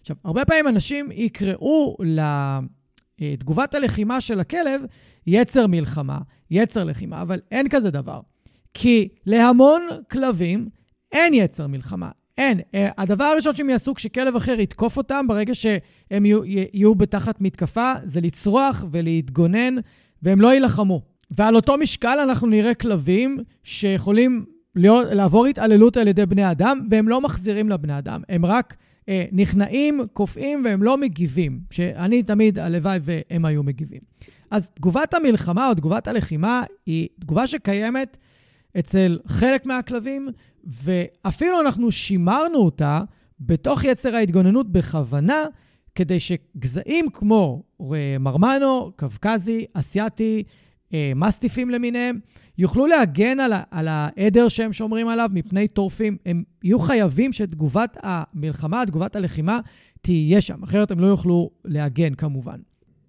[0.00, 1.96] עכשיו, הרבה פעמים אנשים יקראו
[3.20, 4.80] לתגובת הלחימה של הכלב
[5.26, 6.18] יצר מלחמה,
[6.50, 8.20] יצר לחימה, אבל אין כזה דבר.
[8.74, 10.68] כי להמון כלבים
[11.16, 12.60] אין יצר מלחמה, אין.
[12.74, 17.92] אה, הדבר הראשון שהם יעשו כשכלב אחר יתקוף אותם ברגע שהם יהיו, יהיו בתחת מתקפה,
[18.04, 19.74] זה לצרוח ולהתגונן,
[20.22, 21.02] והם לא יילחמו.
[21.30, 27.08] ועל אותו משקל אנחנו נראה כלבים שיכולים להיות, לעבור התעללות על ידי בני אדם, והם
[27.08, 28.22] לא מחזירים לבני אדם.
[28.28, 28.76] הם רק
[29.08, 31.60] אה, נכנעים, קופאים, והם לא מגיבים.
[31.70, 34.00] שאני תמיד, הלוואי והם היו מגיבים.
[34.50, 38.16] אז תגובת המלחמה או תגובת הלחימה היא תגובה שקיימת
[38.78, 40.28] אצל חלק מהכלבים,
[40.64, 43.00] ואפילו אנחנו שימרנו אותה
[43.40, 45.44] בתוך יצר ההתגוננות בכוונה,
[45.94, 47.62] כדי שגזעים כמו
[48.20, 50.42] מרמנו, קווקזי, אסייתי,
[50.94, 52.18] אה, מסטיפים למיניהם,
[52.58, 56.16] יוכלו להגן על, על העדר שהם שומרים עליו מפני טורפים.
[56.26, 59.60] הם יהיו חייבים שתגובת המלחמה, תגובת הלחימה,
[60.00, 62.60] תהיה שם, אחרת הם לא יוכלו להגן כמובן.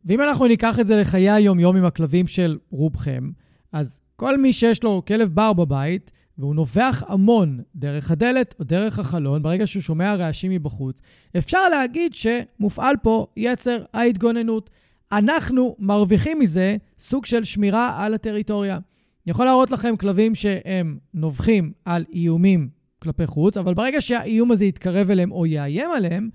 [0.05, 3.29] ואם אנחנו ניקח את זה לחיי היום-יום עם הכלבים של רובכם,
[3.71, 8.99] אז כל מי שיש לו כלב בר בבית, והוא נובח המון דרך הדלת או דרך
[8.99, 11.01] החלון, ברגע שהוא שומע רעשים מבחוץ,
[11.37, 14.69] אפשר להגיד שמופעל פה יצר ההתגוננות.
[15.11, 18.73] אנחנו מרוויחים מזה סוג של שמירה על הטריטוריה.
[18.73, 24.65] אני יכול להראות לכם כלבים שהם נובחים על איומים כלפי חוץ, אבל ברגע שהאיום הזה
[24.65, 26.29] יתקרב אליהם או יאיים עליהם,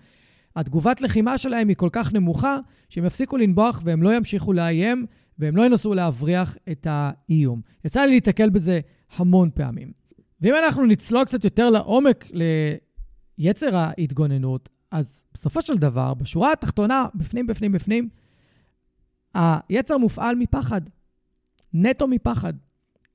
[0.56, 5.04] התגובת לחימה שלהם היא כל כך נמוכה, שהם יפסיקו לנבוח והם לא ימשיכו לאיים,
[5.38, 7.60] והם לא ינסו להבריח את האיום.
[7.84, 8.80] יצא לי להתקל בזה
[9.16, 9.92] המון פעמים.
[10.40, 12.24] ואם אנחנו נצלול קצת יותר לעומק
[13.38, 18.08] ליצר ההתגוננות, אז בסופו של דבר, בשורה התחתונה, בפנים, בפנים, בפנים,
[19.34, 20.80] היצר מופעל מפחד.
[21.74, 22.52] נטו מפחד.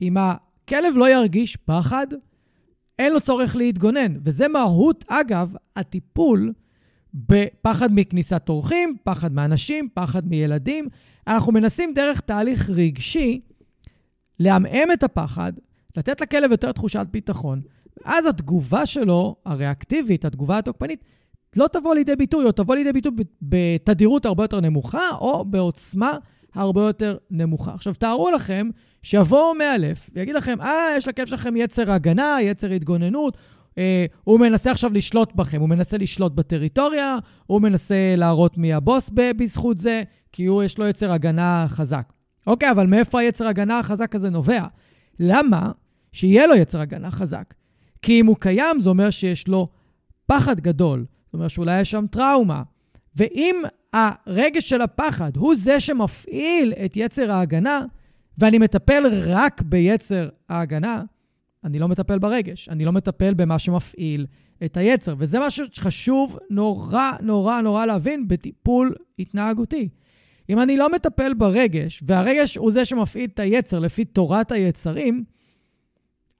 [0.01, 2.07] אם הכלב לא ירגיש פחד,
[2.99, 4.17] אין לו צורך להתגונן.
[4.23, 6.53] וזה מהות, אגב, הטיפול
[7.13, 10.87] בפחד מכניסת אורחים, פחד מאנשים, פחד מילדים.
[11.27, 13.41] אנחנו מנסים דרך תהליך רגשי
[14.39, 15.53] לעמעם את הפחד,
[15.97, 17.61] לתת לכלב יותר תחושת ביטחון,
[18.05, 21.03] ואז התגובה שלו, הריאקטיבית, התגובה התוקפנית,
[21.55, 26.17] לא תבוא לידי ביטוי, או תבוא לידי ביטוי בתדירות הרבה יותר נמוכה, או בעוצמה
[26.53, 27.73] הרבה יותר נמוכה.
[27.73, 28.69] עכשיו, תארו לכם
[29.01, 33.37] שיבואו מאלף ויגיד לכם, אה, יש לכלב שלכם יצר הגנה, יצר התגוננות,
[33.77, 39.09] אה, הוא מנסה עכשיו לשלוט בכם, הוא מנסה לשלוט בטריטוריה, הוא מנסה להראות מי הבוס
[39.13, 42.13] בזכות זה, כי הוא, יש לו יצר הגנה חזק.
[42.47, 44.63] אוקיי, אבל מאיפה היצר הגנה החזק הזה נובע?
[45.19, 45.71] למה
[46.11, 47.53] שיהיה לו יצר הגנה חזק?
[48.01, 49.67] כי אם הוא קיים, זה אומר שיש לו
[50.25, 51.05] פחד גדול.
[51.25, 52.63] זאת אומרת שאולי יש שם טראומה.
[53.15, 53.61] ואם
[53.93, 57.85] הרגש של הפחד הוא זה שמפעיל את יצר ההגנה,
[58.37, 61.03] ואני מטפל רק ביצר ההגנה,
[61.67, 64.25] אני לא מטפל ברגש, אני לא מטפל במה שמפעיל
[64.65, 65.15] את היצר.
[65.17, 69.89] וזה משהו שחשוב נורא נורא נורא להבין בטיפול התנהגותי.
[70.49, 75.23] אם אני לא מטפל ברגש, והרגש הוא זה שמפעיל את היצר לפי תורת היצרים,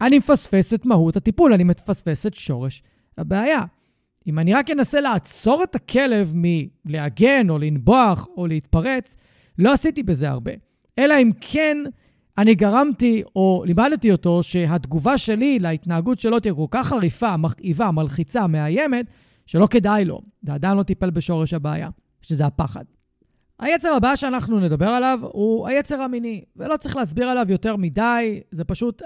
[0.01, 2.83] אני מפספס את מהות הטיפול, אני מפספס את שורש
[3.17, 3.61] הבעיה.
[4.27, 9.15] אם אני רק אנסה לעצור את הכלב מלהגן או לנבוח או להתפרץ,
[9.57, 10.51] לא עשיתי בזה הרבה.
[10.99, 11.77] אלא אם כן
[12.37, 18.47] אני גרמתי או לימדתי אותו שהתגובה שלי להתנהגות שלו תהיה כל כך חריפה, מכאיבה, מלחיצה,
[18.47, 19.05] מאיימת,
[19.45, 20.21] שלא כדאי לו.
[20.43, 21.89] זה עדיין לא טיפל בשורש הבעיה,
[22.21, 22.83] שזה הפחד.
[23.59, 28.63] היצר הבא שאנחנו נדבר עליו הוא היצר המיני, ולא צריך להסביר עליו יותר מדי, זה
[28.63, 29.01] פשוט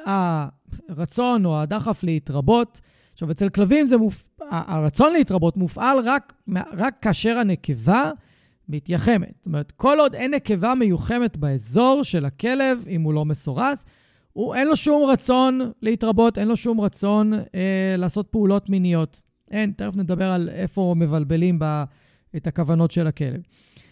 [0.89, 2.81] הרצון או הדחף להתרבות.
[3.13, 4.25] עכשיו, אצל כלבים מופ...
[4.51, 6.33] הרצון להתרבות מופעל רק,
[6.77, 8.11] רק כאשר הנקבה
[8.69, 9.33] מתייחמת.
[9.37, 13.85] זאת אומרת, כל עוד אין נקבה מיוחמת באזור של הכלב, אם הוא לא מסורס,
[14.33, 19.21] הוא, אין לו שום רצון להתרבות, אין לו שום רצון אה, לעשות פעולות מיניות.
[19.51, 21.83] אין, תכף נדבר על איפה מבלבלים ב,
[22.35, 23.41] את הכוונות של הכלב.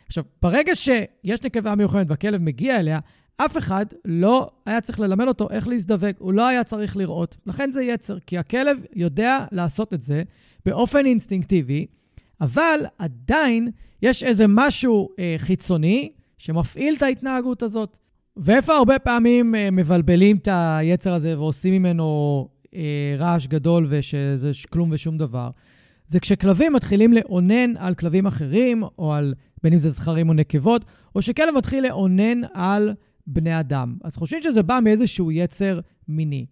[0.07, 2.99] עכשיו, ברגע שיש נקבה מיוחמת והכלב מגיע אליה,
[3.37, 7.37] אף אחד לא היה צריך ללמד אותו איך להזדווג, הוא לא היה צריך לראות.
[7.45, 10.23] לכן זה יצר, כי הכלב יודע לעשות את זה
[10.65, 11.85] באופן אינסטינקטיבי,
[12.41, 13.67] אבל עדיין
[14.01, 17.97] יש איזה משהו אה, חיצוני שמפעיל את ההתנהגות הזאת.
[18.37, 24.89] ואיפה הרבה פעמים אה, מבלבלים את היצר הזה ועושים ממנו אה, רעש גדול ושזה כלום
[24.91, 25.49] ושום דבר?
[26.07, 30.85] זה כשכלבים מתחילים לאונן על כלבים אחרים, או על בין אם זה זכרים או נקבות,
[31.15, 32.93] או שכלב מתחיל לאונן על
[33.27, 33.95] בני אדם.
[34.03, 36.45] אז חושבים שזה בא מאיזשהו יצר מיני.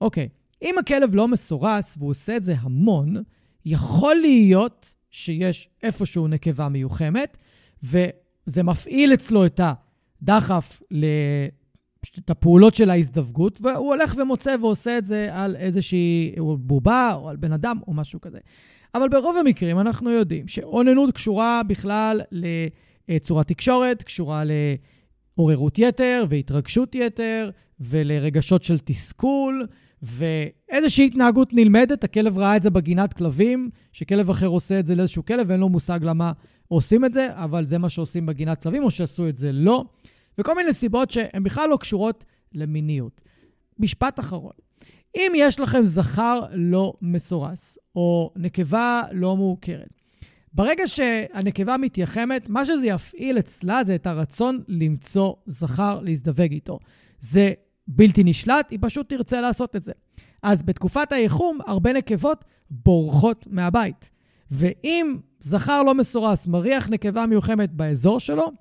[0.00, 0.28] אוקיי,
[0.62, 3.16] אם הכלב לא מסורס והוא עושה את זה המון,
[3.64, 7.36] יכול להיות שיש איפשהו נקבה מיוחמת,
[7.82, 9.60] וזה מפעיל אצלו את
[10.22, 10.82] הדחף,
[12.18, 17.36] את הפעולות של ההזדווגות, והוא הולך ומוצא ועושה את זה על איזושהי בובה או על
[17.36, 18.38] בן אדם או משהו כזה.
[18.94, 22.20] אבל ברוב המקרים אנחנו יודעים שאוננות קשורה בכלל
[23.08, 24.42] לצורת תקשורת, קשורה
[25.36, 27.50] לעוררות יתר והתרגשות יתר
[27.80, 29.66] ולרגשות של תסכול.
[30.02, 35.24] ואיזושהי התנהגות נלמדת, הכלב ראה את זה בגינת כלבים, שכלב אחר עושה את זה לאיזשהו
[35.24, 36.32] כלב, ואין לו מושג למה
[36.68, 39.84] עושים את זה, אבל זה מה שעושים בגינת כלבים, או שעשו את זה לא.
[40.38, 43.20] וכל מיני סיבות שהן בכלל לא קשורות למיניות.
[43.78, 44.52] משפט אחרון.
[45.16, 49.88] אם יש לכם זכר לא מסורס, או נקבה לא מוכרת,
[50.52, 56.78] ברגע שהנקבה מתייחמת, מה שזה יפעיל אצלה זה את הרצון למצוא זכר להזדווג איתו.
[57.20, 57.52] זה
[57.88, 59.92] בלתי נשלט, היא פשוט תרצה לעשות את זה.
[60.42, 64.10] אז בתקופת האיחום, הרבה נקבות בורחות מהבית.
[64.50, 68.52] ואם זכר לא מסורס מריח נקבה מיוחמת באזור שלו,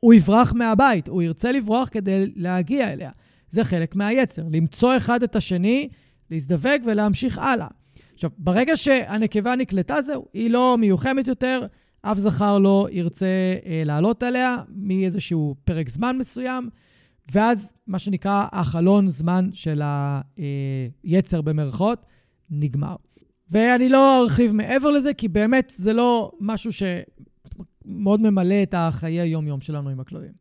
[0.00, 3.10] הוא יברח מהבית, הוא ירצה לברוח כדי להגיע אליה.
[3.50, 5.88] זה חלק מהיצר, למצוא אחד את השני,
[6.30, 7.66] להזדווג ולהמשיך הלאה.
[8.14, 11.66] עכשיו, ברגע שהנקבה נקלטה זהו, היא לא מיוחמת יותר,
[12.02, 13.26] אף זכר לא ירצה
[13.66, 16.68] אה, לעלות עליה מאיזשהו פרק זמן מסוים,
[17.32, 19.82] ואז מה שנקרא החלון זמן של
[21.04, 22.06] היצר במרכאות
[22.50, 22.96] נגמר.
[23.50, 29.60] ואני לא ארחיב מעבר לזה, כי באמת זה לא משהו שמאוד ממלא את החיי היום-יום
[29.60, 30.32] שלנו עם הכלבים.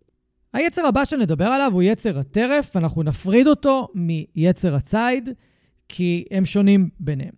[0.53, 5.29] היצר הבא שנדבר עליו הוא יצר הטרף, ואנחנו נפריד אותו מיצר הציד,
[5.89, 7.33] כי הם שונים ביניהם.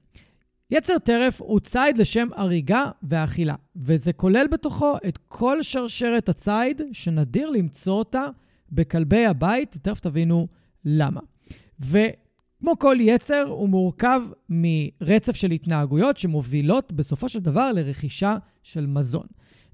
[0.71, 7.49] יצר טרף הוא ציד לשם הריגה ואכילה, וזה כולל בתוכו את כל שרשרת הציד, שנדיר
[7.49, 8.25] למצוא אותה
[8.71, 10.47] בכלבי הבית, תכף תבינו
[10.85, 11.21] למה.
[11.79, 19.25] וכמו כל יצר, הוא מורכב מרצף של התנהגויות שמובילות בסופו של דבר לרכישה של מזון.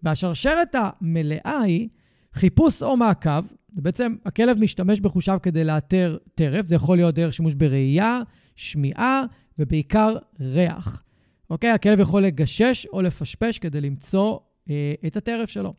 [0.03, 1.89] והשרשרת המלאה היא
[2.33, 7.53] חיפוש או מעקב, בעצם הכלב משתמש בחושיו כדי לאתר טרף, זה יכול להיות דרך שימוש
[7.53, 8.19] בראייה,
[8.55, 9.23] שמיעה
[9.59, 11.03] ובעיקר ריח.
[11.49, 11.69] אוקיי?
[11.69, 15.73] הכלב יכול לגשש או לפשפש כדי למצוא אה, את הטרף שלו.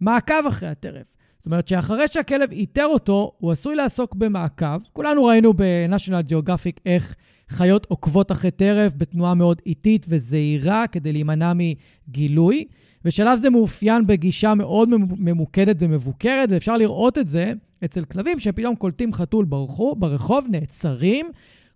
[0.00, 1.15] מעקב אחרי הטרף.
[1.46, 4.78] זאת אומרת שאחרי שהכלב איתר אותו, הוא עשוי לעסוק במעקב.
[4.92, 7.14] כולנו ראינו ב-National Geographic איך
[7.48, 12.64] חיות עוקבות אחרי טרף בתנועה מאוד איטית וזהירה כדי להימנע מגילוי.
[13.04, 17.52] ושלב זה מאופיין בגישה מאוד ממוקדת ומבוקרת, ואפשר לראות את זה
[17.84, 21.26] אצל כלבים שפתאום קולטים חתול ברחוב, ברחוב, נעצרים,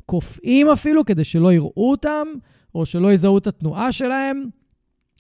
[0.07, 2.27] קופאים אפילו כדי שלא יראו אותם,
[2.75, 4.45] או שלא יזהו את התנועה שלהם.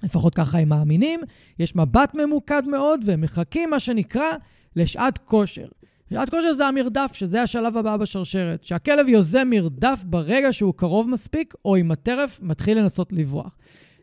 [0.02, 1.20] לפחות ככה הם מאמינים.
[1.58, 4.28] יש מבט ממוקד מאוד, והם מחכים, מה שנקרא,
[4.76, 5.66] לשעת כושר.
[6.12, 8.64] שעת כושר זה המרדף, שזה השלב הבא בשרשרת.
[8.64, 13.58] שהכלב יוזם מרדף ברגע שהוא קרוב מספיק, או עם הטרף מתחיל לנסות לברוח.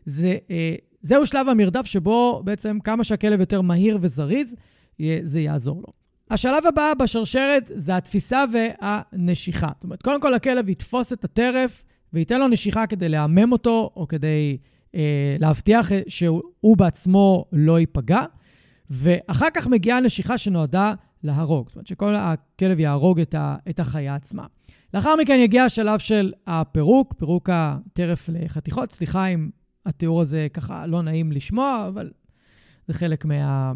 [0.06, 4.54] זה, אה, זהו שלב המרדף שבו בעצם כמה שהכלב יותר מהיר וזריז,
[5.22, 5.98] זה יעזור לו.
[6.30, 9.68] השלב הבא בשרשרת זה התפיסה והנשיכה.
[9.74, 14.08] זאת אומרת, קודם כל הכלב יתפוס את הטרף וייתן לו נשיכה כדי לעמם אותו, או
[14.08, 14.58] כדי
[15.38, 18.24] להבטיח שהוא בעצמו לא ייפגע,
[18.90, 21.68] ואחר כך מגיעה נשיכה שנועדה להרוג.
[21.68, 24.46] זאת אומרת שכל הכלב יהרוג את, ה, את החיה עצמה.
[24.94, 28.92] לאחר מכן יגיע השלב של הפירוק, פירוק הטרף לחתיכות.
[28.92, 29.50] סליחה אם
[29.86, 32.10] התיאור הזה ככה לא נעים לשמוע, אבל
[32.88, 33.72] זה חלק מה,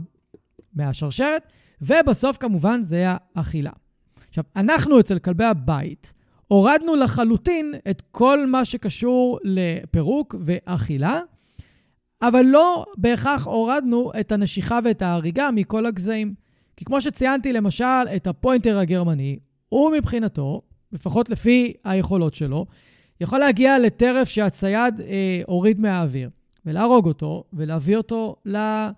[0.74, 1.52] מהשרשרת.
[1.82, 3.04] ובסוף כמובן זה
[3.34, 3.70] האכילה.
[4.28, 6.12] עכשיו, אנחנו אצל כלבי הבית,
[6.52, 11.20] הורדנו לחלוטין את כל מה שקשור לפירוק ואכילה,
[12.22, 16.34] אבל לא בהכרח הורדנו את הנשיכה ואת ההריגה מכל הגזעים.
[16.76, 17.84] כי כמו שציינתי, למשל,
[18.16, 19.38] את הפוינטר הגרמני,
[19.68, 22.66] הוא מבחינתו, לפחות לפי היכולות שלו,
[23.20, 26.30] יכול להגיע לטרף שהצייד אה, הוריד מהאוויר,
[26.66, 28.90] ולהרוג אותו, ולהביא אותו אה,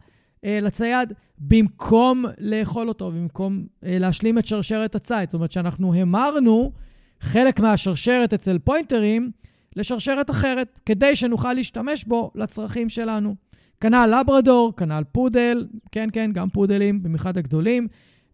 [0.44, 5.28] לצייד, במקום לאכול אותו, במקום אה, להשלים את שרשרת הציד.
[5.28, 6.72] זאת אומרת שאנחנו המרנו
[7.20, 9.30] חלק מהשרשרת אצל פוינטרים
[9.76, 13.34] לשרשרת אחרת, כדי שנוכל להשתמש בו לצרכים שלנו.
[13.80, 17.88] כנ"ל לברדור, כנ"ל פודל, כן, כן, גם פודלים, במיוחד הגדולים,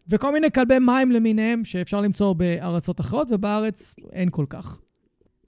[0.09, 4.81] וכל מיני כלבי מים למיניהם שאפשר למצוא בארצות אחרות, ובארץ אין כל כך.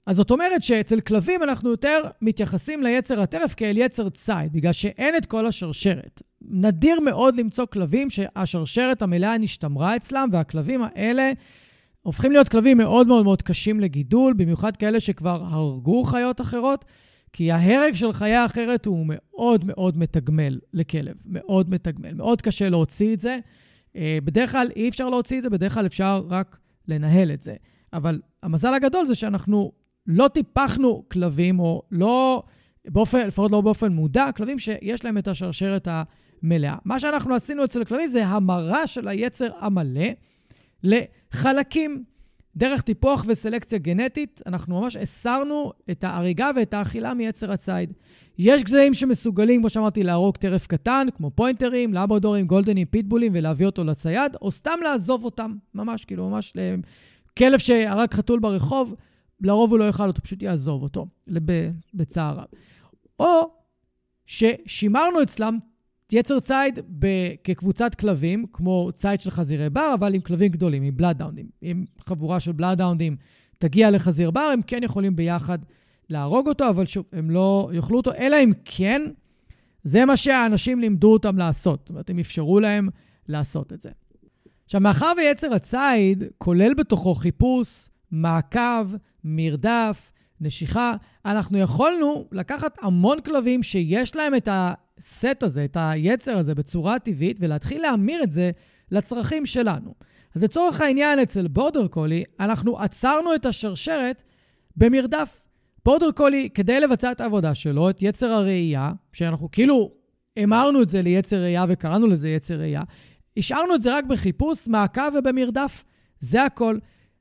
[0.06, 5.16] אז זאת אומרת שאצל כלבים אנחנו יותר מתייחסים ליצר הטרף כאל יצר ציד, בגלל שאין
[5.16, 6.22] את כל השרשרת.
[6.42, 11.32] נדיר מאוד למצוא כלבים שהשרשרת המלאה נשתמרה אצלם, והכלבים האלה
[12.04, 16.84] הופכים להיות כלבים מאוד מאוד מאוד קשים לגידול, במיוחד כאלה שכבר הרגו חיות אחרות,
[17.32, 22.14] כי ההרג של חיה אחרת הוא מאוד מאוד מתגמל לכלב, מאוד מתגמל.
[22.14, 23.38] מאוד קשה להוציא את זה.
[23.96, 27.54] אה, בדרך כלל אי אפשר להוציא את זה, בדרך כלל אפשר רק לנהל את זה.
[27.92, 29.72] אבל המזל הגדול זה שאנחנו
[30.06, 32.42] לא טיפחנו כלבים, או לא,
[32.84, 36.76] באופן, לפחות לא באופן מודע, כלבים שיש להם את השרשרת המלאה.
[36.84, 40.08] מה שאנחנו עשינו אצל כלבים זה המרה של היצר המלא
[40.84, 42.04] לחלקים.
[42.56, 47.92] דרך טיפוח וסלקציה גנטית, אנחנו ממש הסרנו את ההריגה ואת האכילה מיצר הציד.
[48.38, 53.84] יש גזעים שמסוגלים, כמו שאמרתי, להרוג טרף קטן, כמו פוינטרים, לבודורים, גולדנים, פיטבולים, ולהביא אותו
[53.84, 56.52] לצייד, או סתם לעזוב אותם, ממש, כאילו, ממש,
[57.38, 58.94] כלב שהרג חתול ברחוב,
[59.40, 61.06] לרוב הוא לא יאכל אותו, פשוט יעזוב אותו,
[61.94, 62.44] בצער רב.
[63.18, 63.50] או
[64.26, 65.58] ששימרנו אצלם
[66.12, 66.78] יצר ציד
[67.44, 71.46] כקבוצת כלבים, כמו ציד של חזירי בר, אבל עם כלבים גדולים, עם בלאדאונדים.
[71.62, 73.16] אם חבורה של בלאדאונדים
[73.58, 75.58] תגיע לחזיר בר, הם כן יכולים ביחד
[76.08, 79.02] להרוג אותו, אבל שוב, הם לא יאכלו אותו, אלא אם כן,
[79.84, 81.80] זה מה שהאנשים לימדו אותם לעשות.
[81.82, 82.88] זאת אומרת, הם אפשרו להם
[83.28, 83.90] לעשות את זה.
[84.64, 88.94] עכשיו, מאחר ויצר הציד כולל בתוכו חיפוש, מעקב,
[89.24, 90.92] מרדף, נשיכה,
[91.24, 94.48] אנחנו יכולנו לקחת המון כלבים שיש להם את
[94.98, 98.50] הסט הזה, את היצר הזה בצורה טבעית, ולהתחיל להמיר את זה
[98.90, 99.94] לצרכים שלנו.
[100.34, 104.22] אז לצורך העניין, אצל בורדר קולי, אנחנו עצרנו את השרשרת
[104.76, 105.44] במרדף.
[105.84, 109.90] בורדר קולי, כדי לבצע את העבודה שלו, את יצר הראייה, שאנחנו כאילו
[110.36, 112.82] המרנו את זה ליצר ראייה וקראנו לזה יצר ראייה,
[113.36, 115.84] השארנו את זה רק בחיפוש, מעקב ובמרדף.
[116.20, 116.78] זה הכל.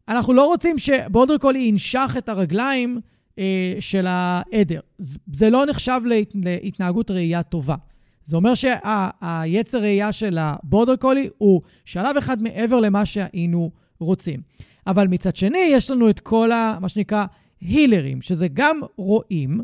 [0.07, 3.01] אנחנו לא רוצים שבורדר קולי ינשך את הרגליים
[3.79, 4.79] של העדר.
[5.33, 7.75] זה לא נחשב להת, להתנהגות ראייה טובה.
[8.23, 14.39] זה אומר שהיצר ראייה של הבורדר קולי הוא שלב אחד מעבר למה שהיינו רוצים.
[14.87, 16.77] אבל מצד שני, יש לנו את כל ה...
[16.81, 17.25] מה שנקרא
[17.61, 19.61] הילרים, שזה גם רואים,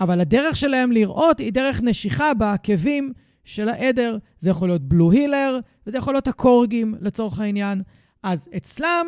[0.00, 3.12] אבל הדרך שלהם לראות היא דרך נשיכה בעקבים
[3.44, 4.18] של העדר.
[4.38, 7.82] זה יכול להיות בלו הילר, וזה יכול להיות הקורגים לצורך העניין.
[8.22, 9.06] אז אצלם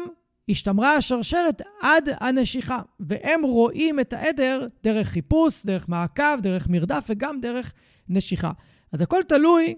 [0.49, 7.41] השתמרה השרשרת עד הנשיכה, והם רואים את העדר דרך חיפוש, דרך מעקב, דרך מרדף וגם
[7.41, 7.73] דרך
[8.09, 8.53] נשיכה.
[8.93, 9.75] אז הכל תלוי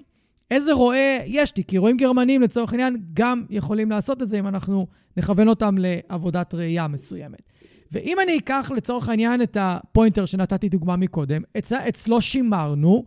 [0.50, 4.48] איזה רועה יש לי, כי רועים גרמנים לצורך העניין גם יכולים לעשות את זה אם
[4.48, 4.86] אנחנו
[5.16, 7.42] נכוון אותם לעבודת ראייה מסוימת.
[7.92, 11.72] ואם אני אקח לצורך העניין את הפוינטר שנתתי דוגמה מקודם, אצ...
[11.72, 13.04] אצלו שימרנו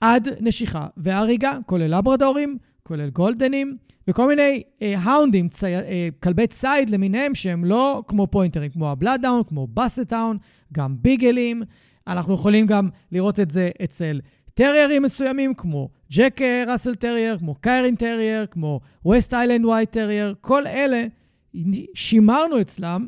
[0.00, 3.76] עד נשיכה והריגה, כולל לברדורים, כולל גולדנים,
[4.10, 9.42] וכל מיני אה, האונדים, צי, אה, כלבי ציד למיניהם, שהם לא כמו פוינטרים, כמו הבלאדהאונד,
[9.48, 10.38] כמו בסטאון,
[10.72, 11.62] גם ביגלים.
[12.06, 14.20] אנחנו יכולים גם לראות את זה אצל
[14.54, 20.34] טריירים מסוימים, כמו ג'ק אה, ראסל טרייר, כמו קיירין טרייר, כמו ווסט היילנד ווייט טרייר,
[20.40, 21.06] כל אלה,
[21.94, 23.06] שימרנו אצלם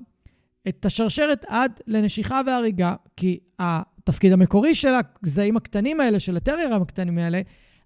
[0.69, 7.19] את השרשרת עד לנשיכה והריגה, כי התפקיד המקורי של הגזעים הקטנים האלה, של הטריירים הקטנים
[7.19, 7.41] האלה,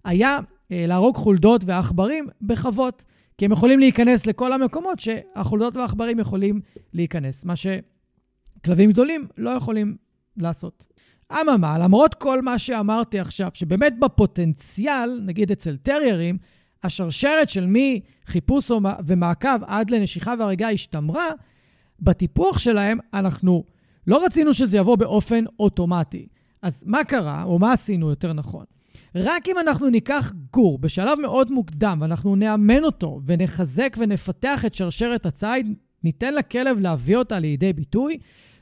[0.05, 0.39] היה
[0.69, 3.03] להרוג חולדות ועכברים בחוות,
[3.37, 6.61] כי הם יכולים להיכנס לכל המקומות שהחולדות והעכברים יכולים
[6.93, 9.95] להיכנס, מה שכלבים גדולים לא יכולים
[10.37, 10.85] לעשות.
[11.33, 16.37] אממה, למרות כל מה שאמרתי עכשיו, שבאמת בפוטנציאל, נגיד אצל טריירים,
[16.83, 18.71] השרשרת של מחיפוש
[19.05, 21.29] ומעקב עד לנשיכה והריגה השתמרה,
[21.99, 23.63] בטיפוח שלהם אנחנו
[24.07, 26.27] לא רצינו שזה יבוא באופן אוטומטי.
[26.61, 28.65] אז מה קרה, או מה עשינו יותר נכון?
[29.23, 35.25] רק אם אנחנו ניקח גור בשלב מאוד מוקדם ואנחנו נאמן אותו ונחזק ונפתח את שרשרת
[35.25, 38.17] הציד, ניתן לכלב להביא אותה לידי ביטוי,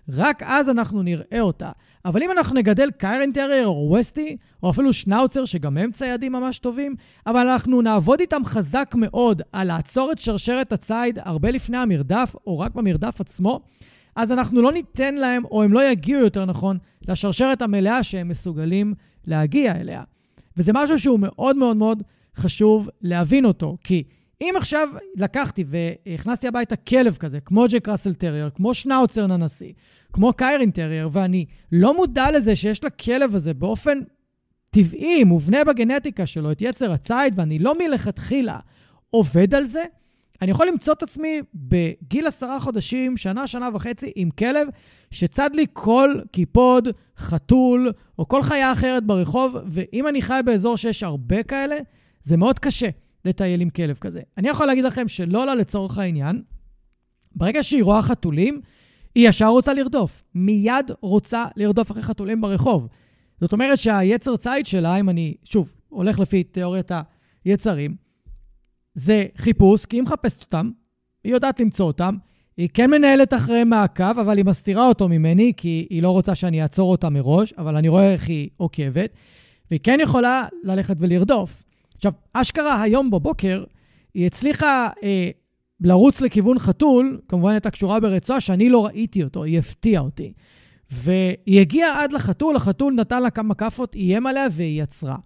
[0.09, 1.71] רק אז אנחנו נראה אותה.
[2.05, 6.59] אבל אם אנחנו נגדל קיירן טרייר או ווסטי, או אפילו שנאוצר, שגם הם ציידים ממש
[6.59, 6.95] טובים,
[7.27, 12.59] אבל אנחנו נעבוד איתם חזק מאוד על לעצור את שרשרת הציד הרבה לפני המרדף, או
[12.59, 13.61] רק במרדף עצמו,
[14.15, 16.77] אז אנחנו לא ניתן להם, או הם לא יגיעו יותר נכון,
[17.07, 18.93] לשרשרת המלאה שהם מסוגלים
[19.27, 20.03] להגיע אליה.
[20.57, 22.03] וזה משהו שהוא מאוד מאוד מאוד
[22.35, 24.03] חשוב להבין אותו, כי
[24.41, 29.73] אם עכשיו לקחתי והכנסתי הביתה כלב כזה, כמו ג'ק ראסל טרייר, כמו שנאוצר ננסי,
[30.13, 33.99] כמו קיירין טרייר, ואני לא מודע לזה שיש לכלב הזה באופן
[34.71, 38.59] טבעי, מובנה בגנטיקה שלו, את יצר הציד, ואני לא מלכתחילה
[39.09, 39.83] עובד על זה,
[40.41, 44.67] אני יכול למצוא את עצמי בגיל עשרה חודשים, שנה, שנה וחצי, עם כלב
[45.15, 46.87] שצד לי כל קיפוד,
[47.17, 51.75] חתול, או כל חיה אחרת ברחוב, ואם אני חי באזור שיש הרבה כאלה,
[52.23, 52.89] זה מאוד קשה
[53.25, 54.21] לטייל עם כלב כזה.
[54.37, 56.43] אני יכול להגיד לכם שלולה, לצורך העניין,
[57.35, 58.61] ברגע שהיא רואה חתולים,
[59.15, 60.23] היא ישר רוצה לרדוף.
[60.35, 62.87] מיד רוצה לרדוף אחרי חתולים ברחוב.
[63.41, 66.91] זאת אומרת שהיצר ציד שלה, אם אני, שוב, הולך לפי תיאוריית
[67.45, 67.95] היצרים,
[68.93, 70.71] זה חיפוש, כי היא מחפשת אותם,
[71.23, 72.15] היא יודעת למצוא אותם,
[72.57, 76.61] היא כן מנהלת אחרי מעקב, אבל היא מסתירה אותו ממני, כי היא לא רוצה שאני
[76.61, 79.09] אעצור אותה מראש, אבל אני רואה איך היא עוקבת,
[79.71, 81.63] והיא כן יכולה ללכת ולרדוף.
[81.95, 83.63] עכשיו, אשכרה היום בבוקר,
[84.13, 85.29] היא הצליחה אה,
[85.81, 90.33] לרוץ לכיוון חתול, כמובן הייתה קשורה ברצועה שאני לא ראיתי אותו, היא הפתיעה אותי.
[90.91, 95.17] והיא הגיעה עד לחתול, החתול נתן לה כמה כאפות, איים עליה והיא יצרה.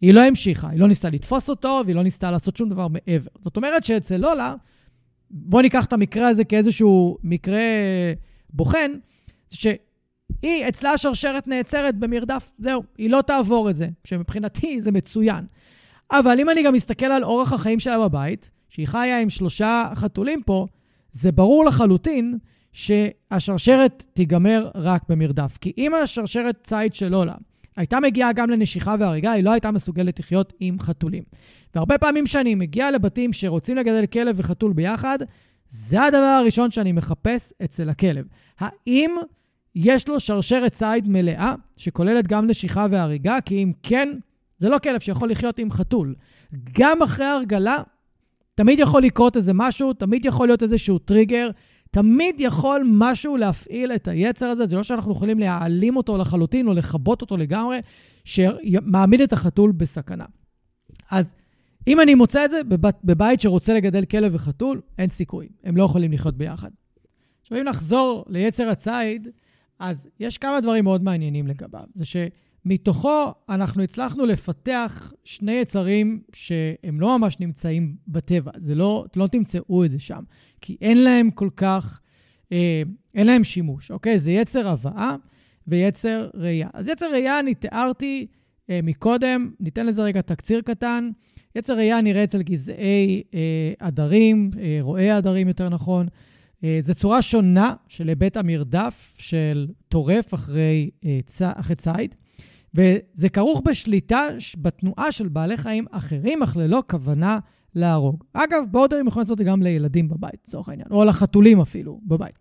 [0.00, 3.30] היא לא המשיכה, היא לא ניסתה לתפוס אותו והיא לא ניסתה לעשות שום דבר מעבר.
[3.40, 4.54] זאת אומרת שאצל לולה,
[5.30, 7.62] בואו ניקח את המקרה הזה כאיזשהו מקרה
[8.50, 8.92] בוחן,
[9.48, 15.44] שהיא, אצלה השרשרת נעצרת במרדף, זהו, היא לא תעבור את זה, שמבחינתי זה מצוין.
[16.10, 20.42] אבל אם אני גם מסתכל על אורח החיים שלה בבית, שהיא חיה עם שלושה חתולים
[20.42, 20.66] פה,
[21.12, 22.38] זה ברור לחלוטין
[22.72, 25.58] שהשרשרת תיגמר רק במרדף.
[25.60, 27.34] כי אם השרשרת ציד של לולה
[27.78, 31.22] הייתה מגיעה גם לנשיכה והריגה, היא לא הייתה מסוגלת לחיות עם חתולים.
[31.74, 35.18] והרבה פעמים כשאני מגיע לבתים שרוצים לגדל כלב וחתול ביחד,
[35.68, 38.24] זה הדבר הראשון שאני מחפש אצל הכלב.
[38.58, 39.10] האם
[39.74, 43.38] יש לו שרשרת ציד מלאה, שכוללת גם נשיכה והריגה?
[43.44, 44.08] כי אם כן,
[44.58, 46.14] זה לא כלב שיכול לחיות עם חתול.
[46.72, 47.76] גם אחרי הרגלה,
[48.54, 51.50] תמיד יכול לקרות איזה משהו, תמיד יכול להיות איזשהו טריגר,
[51.90, 56.74] תמיד יכול משהו להפעיל את היצר הזה, זה לא שאנחנו יכולים להעלים אותו לחלוטין או
[56.74, 57.78] לכבות אותו לגמרי,
[58.24, 60.24] שמעמיד את החתול בסכנה.
[61.10, 61.34] אז
[61.86, 65.84] אם אני מוצא את זה בבית, בבית שרוצה לגדל כלב וחתול, אין סיכוי, הם לא
[65.84, 66.70] יכולים לחיות ביחד.
[67.42, 69.28] עכשיו, אם נחזור ליצר הציד,
[69.78, 71.84] אז יש כמה דברים מאוד מעניינים לגביו.
[71.94, 72.04] זה
[72.64, 78.50] שמתוכו אנחנו הצלחנו לפתח שני יצרים שהם לא ממש נמצאים בטבע.
[78.56, 80.22] זה לא, לא תמצאו את זה שם.
[80.60, 82.00] כי אין להם כל כך,
[82.52, 82.82] אה,
[83.14, 84.18] אין להם שימוש, אוקיי?
[84.18, 85.16] זה יצר הבאה
[85.66, 86.68] ויצר ראייה.
[86.72, 88.26] אז יצר ראייה אני תיארתי
[88.70, 91.10] אה, מקודם, ניתן לזה רגע תקציר קטן.
[91.54, 96.06] יצר ראייה נראה אצל גזעי אה, עדרים, אה, רועי עדרים יותר נכון.
[96.64, 101.42] אה, זו צורה שונה של היבט המרדף של טורף אחרי, אה, צ...
[101.42, 102.14] אחרי ציד.
[102.78, 104.26] וזה כרוך בשליטה
[104.58, 107.38] בתנועה של בעלי חיים אחרים, אך ללא כוונה
[107.74, 108.24] להרוג.
[108.32, 112.38] אגב, באודרים יכולים לעשות את זה גם לילדים בבית, לצורך העניין, או לחתולים אפילו בבית.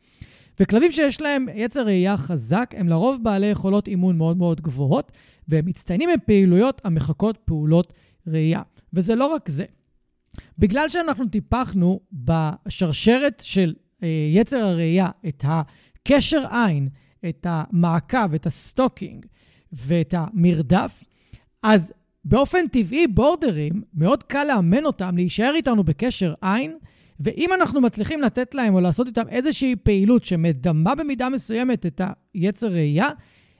[0.59, 5.11] וכלבים שיש להם יצר ראייה חזק, הם לרוב בעלי יכולות אימון מאוד מאוד גבוהות,
[5.47, 7.93] והם מצטיינים בפעילויות המחקות פעולות
[8.27, 8.61] ראייה.
[8.93, 9.65] וזה לא רק זה.
[10.57, 13.73] בגלל שאנחנו טיפחנו בשרשרת של
[14.03, 16.89] אה, יצר הרעייה את הקשר עין,
[17.29, 19.25] את המעקב, את ה stalking
[19.73, 21.03] ואת המרדף,
[21.63, 21.93] אז
[22.25, 26.77] באופן טבעי, בורדרים, מאוד קל לאמן אותם להישאר איתנו בקשר עין,
[27.19, 32.01] ואם אנחנו מצליחים לתת להם או לעשות איתם איזושהי פעילות שמדמה במידה מסוימת את
[32.33, 33.07] היצר רעייה,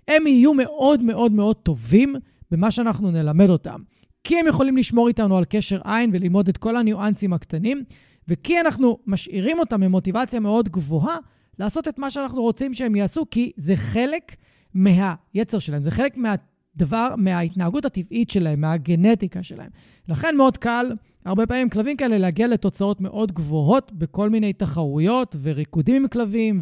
[0.07, 2.15] הם יהיו מאוד מאוד מאוד טובים
[2.51, 3.81] במה שאנחנו נלמד אותם.
[4.23, 7.83] כי הם יכולים לשמור איתנו על קשר עין וללמוד את כל הניואנסים הקטנים,
[8.27, 11.17] וכי אנחנו משאירים אותם במוטיבציה מאוד גבוהה
[11.59, 14.35] לעשות את מה שאנחנו רוצים שהם יעשו, כי זה חלק
[14.73, 16.35] מהיצר שלהם, זה חלק מה...
[16.77, 19.69] דבר מההתנהגות הטבעית שלהם, מהגנטיקה שלהם.
[20.07, 20.91] לכן מאוד קל,
[21.25, 26.61] הרבה פעמים כלבים כאלה, להגיע לתוצאות מאוד גבוהות בכל מיני תחרויות וריקודים עם כלבים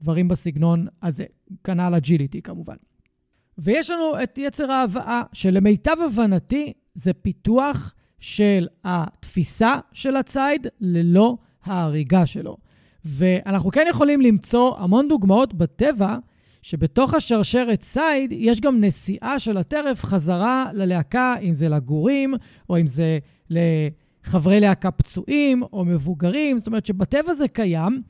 [0.00, 1.24] ודברים בסגנון הזה.
[1.64, 2.76] כנ"ל אג'יליטי כמובן.
[3.58, 12.26] ויש לנו את יצר ההבאה, שלמיטב הבנתי זה פיתוח של התפיסה של הציד ללא ההריגה
[12.26, 12.56] שלו.
[13.04, 16.16] ואנחנו כן יכולים למצוא המון דוגמאות בטבע
[16.64, 22.34] שבתוך השרשרת ציד יש גם נשיאה של הטרף חזרה ללהקה, אם זה לגורים,
[22.68, 23.18] או אם זה
[23.50, 26.58] לחברי להקה פצועים או מבוגרים.
[26.58, 28.02] זאת אומרת שבטבע זה קיים.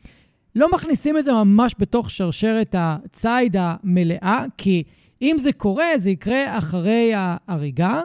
[0.55, 4.83] לא מכניסים את זה ממש בתוך שרשרת הציד המלאה, כי
[5.23, 8.03] אם זה קורה, זה יקרה אחרי ההריגה,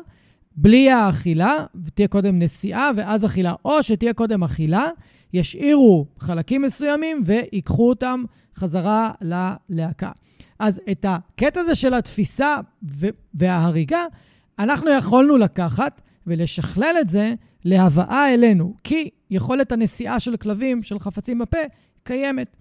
[0.55, 1.53] בלי האכילה,
[1.85, 4.87] ותהיה קודם נסיעה ואז אכילה, או שתהיה קודם אכילה,
[5.33, 8.23] ישאירו חלקים מסוימים ויקחו אותם
[8.55, 10.11] חזרה ללהקה.
[10.59, 12.57] אז את הקטע הזה של התפיסה
[13.33, 14.05] וההריגה,
[14.59, 17.33] אנחנו יכולנו לקחת ולשכלל את זה
[17.65, 21.57] להבאה אלינו, כי יכולת הנסיעה של כלבים, של חפצים בפה,
[22.03, 22.55] קיימת.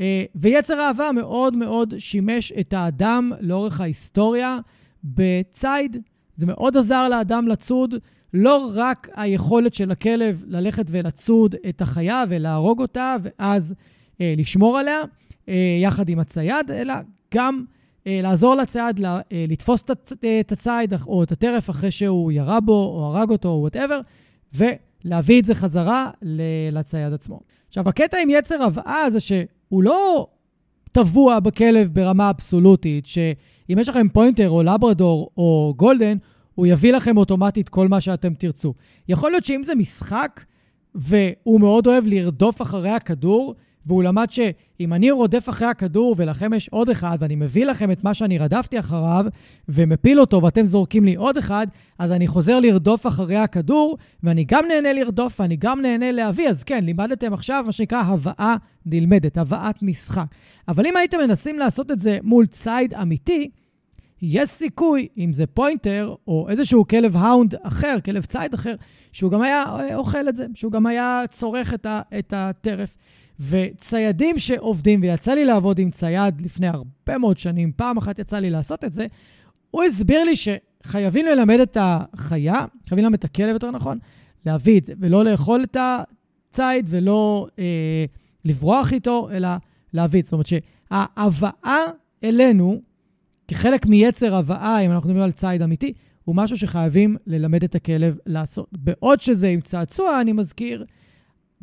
[0.00, 4.58] אה, ויצר האהבה מאוד מאוד שימש את האדם לאורך ההיסטוריה
[5.04, 5.96] בציד.
[6.36, 7.94] זה מאוד עזר לאדם לצוד,
[8.34, 13.74] לא רק היכולת של הכלב ללכת ולצוד את החיה ולהרוג אותה ואז
[14.20, 14.98] אה, לשמור עליה
[15.48, 16.94] אה, יחד עם הצייד, אלא
[17.34, 17.64] גם
[18.06, 19.84] אה, לעזור לצייד אה, לתפוס
[20.40, 24.00] את הציד או את הטרף אחרי שהוא ירה בו או הרג אותו או whatever,
[24.54, 26.10] ולהביא את זה חזרה
[26.72, 27.40] לצייד עצמו.
[27.68, 30.26] עכשיו, הקטע עם יצר הבאה זה שהוא לא
[30.92, 36.16] טבוע בכלב ברמה אבסולוטית, שאם יש לכם פוינטר או לברדור או גולדן,
[36.54, 38.74] הוא יביא לכם אוטומטית כל מה שאתם תרצו.
[39.08, 40.44] יכול להיות שאם זה משחק,
[40.94, 43.54] והוא מאוד אוהב לרדוף אחרי הכדור,
[43.90, 48.04] והוא למד שאם אני רודף אחרי הכדור ולכם יש עוד אחד, ואני מביא לכם את
[48.04, 49.24] מה שאני רדפתי אחריו,
[49.68, 51.66] ומפיל אותו ואתם זורקים לי עוד אחד,
[51.98, 56.48] אז אני חוזר לרדוף אחרי הכדור, ואני גם נהנה לרדוף ואני גם נהנה להביא.
[56.48, 60.26] אז כן, לימדתם עכשיו מה שנקרא הבאה נלמדת, הבאת משחק.
[60.68, 63.50] אבל אם הייתם מנסים לעשות את זה מול ציד אמיתי,
[64.22, 68.74] יש סיכוי, אם זה פוינטר או איזשהו כלב hound אחר, כלב ציד אחר,
[69.12, 69.64] שהוא גם היה
[69.94, 72.96] אוכל את זה, שהוא גם היה צורך את, ה, את הטרף.
[73.48, 78.50] וציידים שעובדים, ויצא לי לעבוד עם צייד לפני הרבה מאוד שנים, פעם אחת יצא לי
[78.50, 79.06] לעשות את זה,
[79.70, 83.98] הוא הסביר לי שחייבים ללמד את החיה, חייבים ללמד את הכלב יותר נכון,
[84.46, 88.04] להביא את זה, ולא לאכול את הציד ולא אה,
[88.44, 89.48] לברוח איתו, אלא
[89.92, 90.28] להביא את זה.
[90.28, 91.78] זאת אומרת שההבאה
[92.24, 92.80] אלינו,
[93.48, 95.92] כחלק מיצר הבאה, אם אנחנו מדברים על ציד אמיתי,
[96.24, 98.68] הוא משהו שחייבים ללמד את הכלב לעשות.
[98.72, 100.84] בעוד שזה עם צעצוע, אני מזכיר,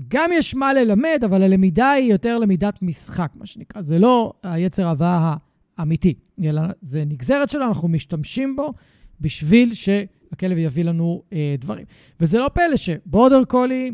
[0.07, 3.81] גם יש מה ללמד, אבל הלמידה היא יותר למידת משחק, מה שנקרא.
[3.81, 5.35] זה לא היצר הבאה
[5.77, 8.73] האמיתי, אלא זה נגזרת שלו, אנחנו משתמשים בו
[9.21, 11.85] בשביל שהכלב יביא לנו אה, דברים.
[12.19, 13.91] וזה לא פלא שבורדר קולי,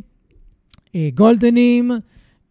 [0.96, 1.92] אה, גולדנים,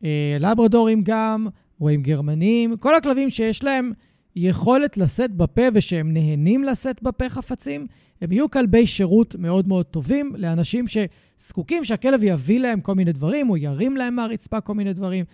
[0.04, 1.46] אה, לברדורים גם,
[1.78, 3.92] רואים גרמנים, כל הכלבים שיש להם
[4.36, 7.86] יכולת לשאת בפה ושהם נהנים לשאת בפה חפצים,
[8.20, 13.50] הם יהיו כלבי שירות מאוד מאוד טובים לאנשים שזקוקים שהכלב יביא להם כל מיני דברים,
[13.50, 15.24] או ירים להם מהרצפה כל מיני דברים.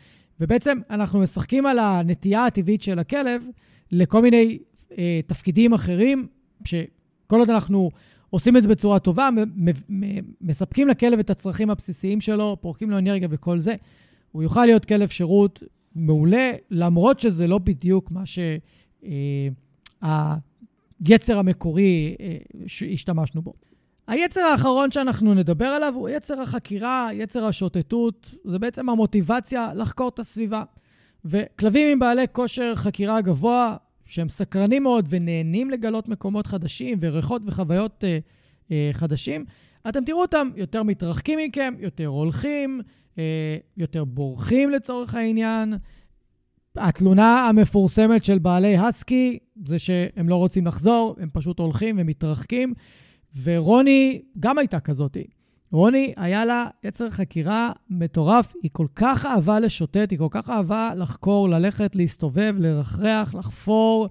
[0.40, 3.44] ובעצם אנחנו משחקים על הנטייה הטבעית של הכלב
[3.92, 4.58] לכל מיני
[4.98, 6.26] אה, תפקידים אחרים,
[6.64, 7.90] שכל עוד אנחנו
[8.30, 9.28] עושים את זה בצורה טובה,
[10.40, 13.74] מספקים לכלב את הצרכים הבסיסיים שלו, פורקים לו אנרגיה וכל זה,
[14.32, 15.62] הוא יוכל להיות כלב שירות
[15.94, 18.38] מעולה, למרות שזה לא בדיוק מה ש...
[20.02, 22.36] היצר המקורי אה,
[22.66, 23.52] שהשתמשנו בו.
[24.06, 30.18] היצר האחרון שאנחנו נדבר עליו הוא יצר החקירה, יצר השוטטות, זה בעצם המוטיבציה לחקור את
[30.18, 30.62] הסביבה.
[31.24, 38.04] וכלבים עם בעלי כושר חקירה גבוה, שהם סקרנים מאוד ונהנים לגלות מקומות חדשים וריחות וחוויות
[38.04, 38.18] אה,
[38.70, 39.44] אה, חדשים,
[39.88, 42.80] אתם תראו אותם יותר מתרחקים מכם, יותר הולכים,
[43.18, 45.74] אה, יותר בורחים לצורך העניין,
[46.76, 52.72] התלונה המפורסמת של בעלי הסקי זה שהם לא רוצים לחזור, הם פשוט הולכים ומתרחקים.
[53.42, 55.16] ורוני גם הייתה כזאת.
[55.72, 60.92] רוני, היה לה יצר חקירה מטורף, היא כל כך אהבה לשוטט, היא כל כך אהבה
[60.96, 64.08] לחקור, ללכת, להסתובב, לרחרח, לחפור.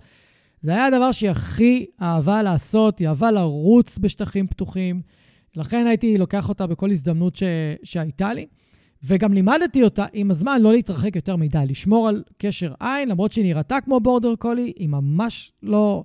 [0.61, 5.01] זה היה הדבר שהיא הכי אהבה לעשות, היא אהבה לרוץ בשטחים פתוחים.
[5.55, 7.43] לכן הייתי לוקח אותה בכל הזדמנות ש...
[7.83, 8.45] שהייתה לי.
[9.03, 13.45] וגם לימדתי אותה עם הזמן לא להתרחק יותר מדי, לשמור על קשר עין, למרות שהיא
[13.45, 16.03] נראתה כמו בורדר קולי, היא ממש לא,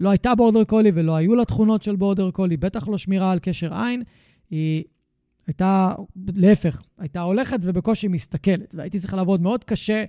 [0.00, 3.38] לא הייתה בורדר קולי ולא היו לה תכונות של בורדר קולי, בטח לא שמירה על
[3.38, 4.02] קשר עין.
[4.50, 4.84] היא
[5.46, 5.94] הייתה,
[6.34, 10.04] להפך, הייתה הולכת ובקושי מסתכלת, והייתי צריך לעבוד מאוד קשה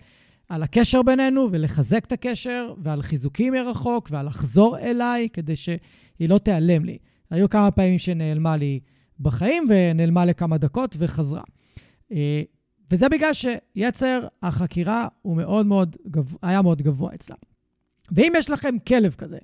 [0.49, 5.79] על הקשר בינינו ולחזק את הקשר, ועל חיזוקים מרחוק, ועל לחזור אליי כדי שהיא
[6.19, 6.97] לא תיעלם לי.
[7.29, 8.79] היו כמה פעמים שנעלמה לי
[9.19, 11.43] בחיים ונעלמה לכמה דקות וחזרה.
[12.13, 12.41] אה,
[12.91, 17.37] וזה בגלל שיצר החקירה הוא מאוד מאוד גבוה, היה מאוד גבוה אצלם.
[18.11, 19.37] ואם יש לכם כלב כזה,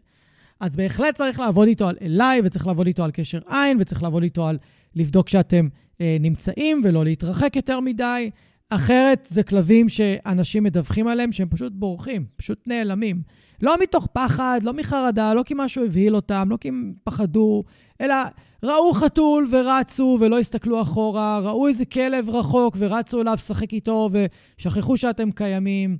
[0.59, 4.23] אז בהחלט צריך לעבוד איתו על אליי, וצריך לעבוד איתו על קשר עין, וצריך לעבוד
[4.23, 4.57] איתו על
[4.95, 5.67] לבדוק שאתם
[6.01, 8.29] אה, נמצאים ולא להתרחק יותר מדי.
[8.69, 13.21] אחרת זה כלבים שאנשים מדווחים עליהם שהם פשוט בורחים, פשוט נעלמים.
[13.61, 17.63] לא מתוך פחד, לא מחרדה, לא כי משהו הבהיל אותם, לא כי הם פחדו,
[18.01, 18.15] אלא
[18.63, 24.09] ראו חתול ורצו ולא הסתכלו אחורה, ראו איזה כלב רחוק ורצו אליו לשחק איתו
[24.57, 25.97] ושכחו שאתם קיימים.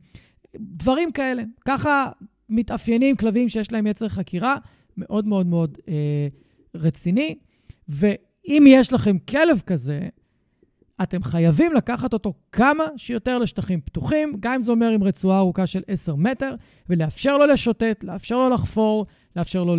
[0.55, 1.43] דברים כאלה.
[1.66, 2.05] ככה
[2.49, 4.57] מתאפיינים כלבים שיש להם יצר חקירה
[4.97, 6.28] מאוד מאוד מאוד אה,
[6.76, 7.36] רציני.
[7.88, 9.99] ואם יש לכם כלב כזה,
[11.03, 15.68] אתם חייבים לקחת אותו כמה שיותר לשטחים פתוחים, גם אם זה אומר עם רצועה ארוכה
[15.68, 16.55] של 10 מטר,
[16.89, 19.05] ולאפשר לו לשוטט, לאפשר לו לחפור,
[19.36, 19.76] לאפשר לו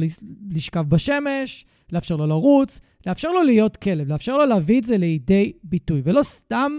[0.51, 5.53] לשכב בשמש, לאפשר לו לרוץ, לאפשר לו להיות כלב, לאפשר לו להביא את זה לידי
[5.65, 6.03] ביטוי.
[6.05, 6.73] ולא סתם,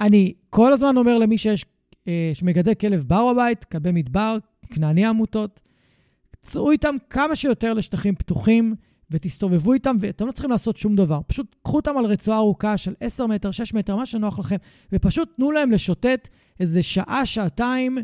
[0.00, 1.64] אני כל הזמן אומר למי שיש,
[2.08, 4.36] אה, שמגדל כלב בר בבית, כלבי מדבר,
[4.70, 5.60] כנעני עמותות,
[6.42, 8.74] צאו איתם כמה שיותר לשטחים פתוחים.
[9.10, 11.20] ותסתובבו איתם, ואתם לא צריכים לעשות שום דבר.
[11.26, 14.56] פשוט קחו אותם על רצועה ארוכה של 10 מטר, 6 מטר, מה שנוח לכם,
[14.92, 16.28] ופשוט תנו להם לשוטט
[16.60, 17.98] איזה שעה, שעתיים.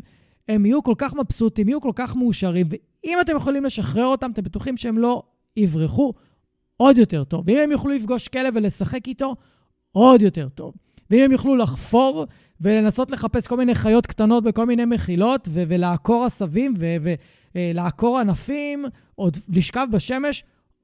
[0.49, 4.41] הם יהיו כל כך מבסוטים, יהיו כל כך מאושרים, ואם אתם יכולים לשחרר אותם, אתם
[4.41, 5.23] בטוחים שהם לא
[5.57, 6.13] יברחו,
[6.77, 7.43] עוד יותר טוב.
[7.47, 9.33] ואם הם יוכלו לפגוש כלב ולשחק איתו,
[9.91, 10.73] עוד יותר טוב.
[11.09, 12.25] ואם הם יוכלו לחפור
[12.61, 16.73] ולנסות לחפש כל מיני חיות קטנות בכל מיני מחילות, ו- ולעקור עשבים,
[17.55, 18.85] ולעקור אה, ענפים,
[19.17, 20.43] או לשכב בשמש,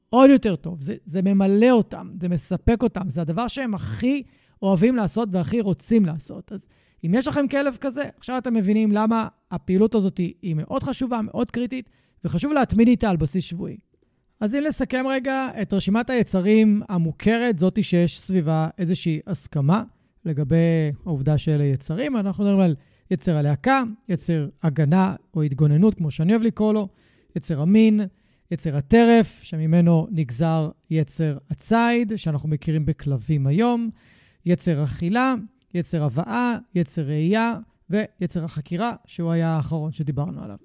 [0.09, 0.81] עוד יותר טוב.
[0.81, 4.23] זה, זה ממלא אותם, זה מספק אותם, זה הדבר שהם הכי
[4.61, 6.51] אוהבים לעשות והכי רוצים לעשות.
[6.51, 6.67] אז
[7.05, 11.51] אם יש לכם כלב כזה, עכשיו אתם מבינים למה הפעילות הזאת היא, מאוד חשובה, מאוד
[11.51, 11.89] קריטית,
[12.23, 13.77] וחשוב להתמיד איתה על בסיס שבועי.
[14.39, 19.83] אז אם נסכם רגע את רשימת היצרים המוכרת, זאתי שיש סביבה איזושהי הסכמה
[20.25, 22.75] לגבי העובדה שאלה יצרים, אנחנו מדברים על
[23.11, 26.87] יצר הלהקה, יצר הגנה או התגוננות, כמו שאני אוהב לקרוא לו,
[27.35, 28.01] יצר המין,
[28.51, 33.89] יצר הטרף, שממנו נגזר יצר הציד, שאנחנו מכירים בכלבים היום,
[34.45, 35.35] יצר אכילה,
[35.73, 37.57] יצר הבאה, יצר ראייה
[37.89, 40.57] ויצר החקירה, שהוא היה האחרון שדיברנו עליו.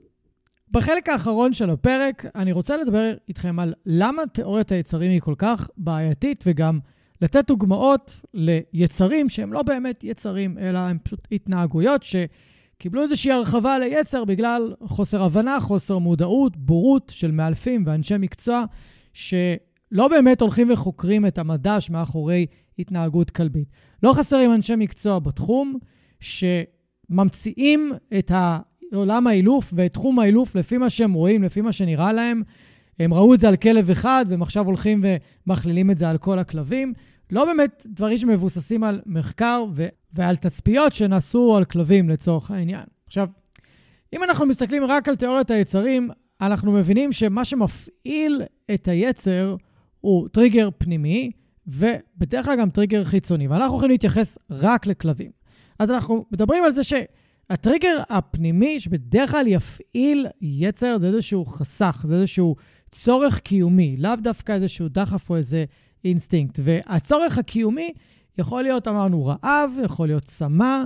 [0.73, 5.71] בחלק האחרון של הפרק אני רוצה לדבר איתכם על למה תיאוריית היצרים היא כל כך
[5.77, 6.79] בעייתית, וגם
[7.23, 12.17] לתת דוגמאות ליצרים שהם לא באמת יצרים, אלא הם פשוט התנהגויות ש...
[12.79, 18.65] קיבלו איזושהי הרחבה ליצר בגלל חוסר הבנה, חוסר מודעות, בורות של מאלפים ואנשי מקצוע,
[19.13, 22.47] שלא באמת הולכים וחוקרים את המדע שמאחורי
[22.79, 23.69] התנהגות כלבית.
[24.03, 25.79] לא חסרים אנשי מקצוע בתחום
[26.21, 28.31] שממציאים את
[28.95, 32.43] עולם האילוף ואת תחום האילוף לפי מה שהם רואים, לפי מה שנראה להם.
[32.99, 35.05] הם ראו את זה על כלב אחד, והם עכשיו הולכים
[35.47, 36.93] ומכלילים את זה על כל הכלבים.
[37.31, 42.85] לא באמת דברים שמבוססים על מחקר ו- ועל תצפיות שנעשו על כלבים לצורך העניין.
[43.07, 43.29] עכשיו,
[44.13, 48.43] אם אנחנו מסתכלים רק על תיאוריית היצרים, אנחנו מבינים שמה שמפעיל
[48.75, 49.57] את היצר
[50.01, 51.31] הוא טריגר פנימי,
[51.67, 55.31] ובדרך כלל גם טריגר חיצוני, ואנחנו יכולים להתייחס רק לכלבים.
[55.79, 56.85] אז אנחנו מדברים על זה
[57.53, 62.57] שהטריגר הפנימי שבדרך כלל יפעיל יצר זה איזשהו חסך, זה איזשהו
[62.91, 65.65] צורך קיומי, לאו דווקא איזשהו דחף או איזה
[66.05, 66.61] אינסטינקט.
[66.63, 67.93] והצורך הקיומי
[68.39, 70.83] יכול להיות, אמרנו, רעב, יכול להיות צמא,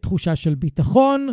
[0.00, 1.28] תחושה של ביטחון,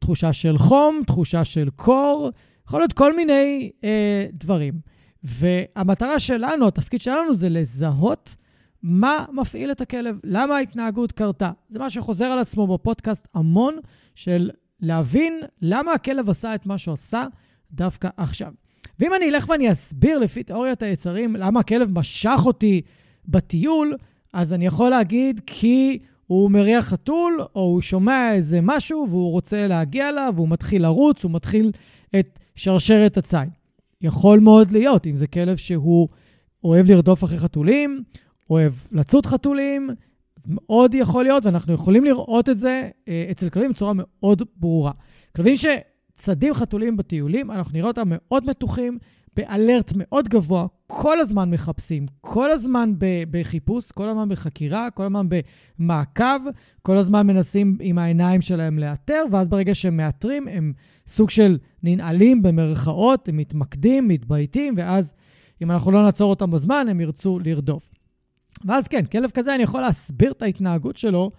[0.00, 2.30] תחושה של חום, תחושה של קור,
[2.66, 4.74] יכול להיות כל מיני אה, דברים.
[5.22, 8.36] והמטרה שלנו, התפקיד שלנו זה לזהות
[8.82, 11.50] מה מפעיל את הכלב, למה ההתנהגות קרתה.
[11.68, 13.76] זה מה שחוזר על עצמו בפודקאסט המון,
[14.18, 14.50] של
[14.80, 17.26] להבין למה הכלב עשה את מה שעשה
[17.72, 18.52] דווקא עכשיו.
[18.98, 22.82] ואם אני אלך ואני אסביר לפי תיאוריית היצרים למה הכלב משך אותי
[23.28, 23.96] בטיול,
[24.32, 29.66] אז אני יכול להגיד כי הוא מריח חתול, או הוא שומע איזה משהו והוא רוצה
[29.66, 31.72] להגיע אליו, והוא מתחיל לרוץ, הוא מתחיל
[32.18, 33.48] את שרשרת הציד.
[34.00, 36.08] יכול מאוד להיות, אם זה כלב שהוא
[36.64, 38.02] אוהב לרדוף אחרי חתולים,
[38.50, 39.90] אוהב לצוד חתולים,
[40.46, 44.92] מאוד יכול להיות, ואנחנו יכולים לראות את זה אה, אצל כלבים בצורה מאוד ברורה.
[45.36, 45.66] כלבים ש...
[46.18, 48.98] צדים חתולים בטיולים, אנחנו נראה אותם מאוד מתוחים,
[49.36, 52.92] באלרט מאוד גבוה, כל הזמן מחפשים, כל הזמן
[53.30, 55.26] בחיפוש, כל הזמן בחקירה, כל הזמן
[55.78, 56.38] במעקב,
[56.82, 60.72] כל הזמן מנסים עם העיניים שלהם לאתר, ואז ברגע שהם מאתרים, הם
[61.06, 65.12] סוג של ננעלים במרכאות, הם מתמקדים, מתבייתים, ואז
[65.62, 67.90] אם אנחנו לא נעצור אותם בזמן, הם ירצו לרדוף.
[68.64, 71.30] ואז כן, כלב כזה, אני יכול להסביר את ההתנהגות שלו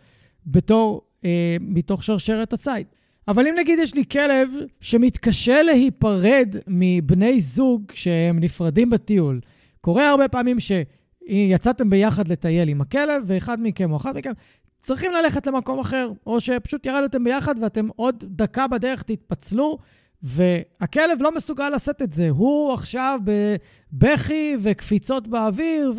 [0.47, 2.87] בתור, אה, מתוך שרשרת הציד.
[3.27, 4.49] אבל אם נגיד יש לי כלב
[4.81, 9.39] שמתקשה להיפרד מבני זוג שהם נפרדים בטיול,
[9.81, 14.31] קורה הרבה פעמים שיצאתם ביחד לטייל עם הכלב, ואחד מכם או אחת מכם
[14.79, 19.77] צריכים ללכת למקום אחר, או שפשוט ירדתם ביחד ואתם עוד דקה בדרך תתפצלו,
[20.23, 22.29] והכלב לא מסוגל לשאת את זה.
[22.29, 23.19] הוא עכשיו
[23.93, 25.93] בבכי וקפיצות באוויר,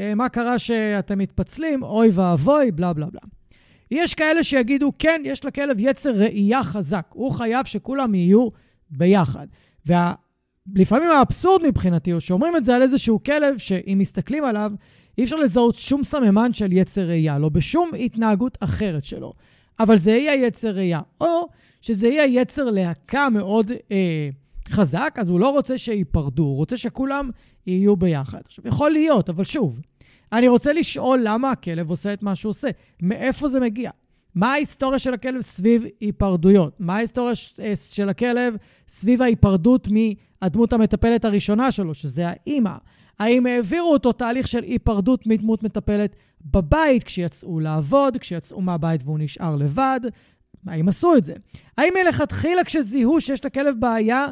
[0.00, 3.20] ומה קרה שאתם מתפצלים, אוי ואבוי, בלה בלה בלה.
[3.90, 8.48] יש כאלה שיגידו, כן, יש לכלב יצר ראייה חזק, הוא חייב שכולם יהיו
[8.90, 9.46] ביחד.
[9.86, 11.18] ולפעמים וה...
[11.18, 14.72] האבסורד מבחינתי הוא שאומרים את זה על איזשהו כלב שאם מסתכלים עליו,
[15.18, 19.32] אי אפשר לזהות שום סממן של יצר ראייה, לא בשום התנהגות אחרת שלו.
[19.80, 21.00] אבל זה יהיה יצר ראייה.
[21.20, 21.48] או
[21.80, 24.28] שזה יהיה יצר להקה מאוד אה,
[24.68, 27.30] חזק, אז הוא לא רוצה שייפרדו, הוא רוצה שכולם
[27.66, 28.40] יהיו ביחד.
[28.44, 29.80] עכשיו, יכול להיות, אבל שוב,
[30.32, 32.68] אני רוצה לשאול למה הכלב עושה את מה שהוא עושה.
[33.02, 33.90] מאיפה זה מגיע?
[34.34, 36.76] מה ההיסטוריה של הכלב סביב היפרדויות?
[36.78, 38.56] מה ההיסטוריה אה, של הכלב
[38.88, 42.74] סביב ההיפרדות מהדמות המטפלת הראשונה שלו, שזה האימא?
[43.18, 49.56] האם העבירו אותו תהליך של היפרדות מדמות מטפלת בבית, כשיצאו לעבוד, כשיצאו מהבית והוא נשאר
[49.56, 50.00] לבד?
[50.66, 51.34] האם עשו את זה?
[51.78, 54.26] האם מלכתחילה כשזיהו שיש לכלב בעיה,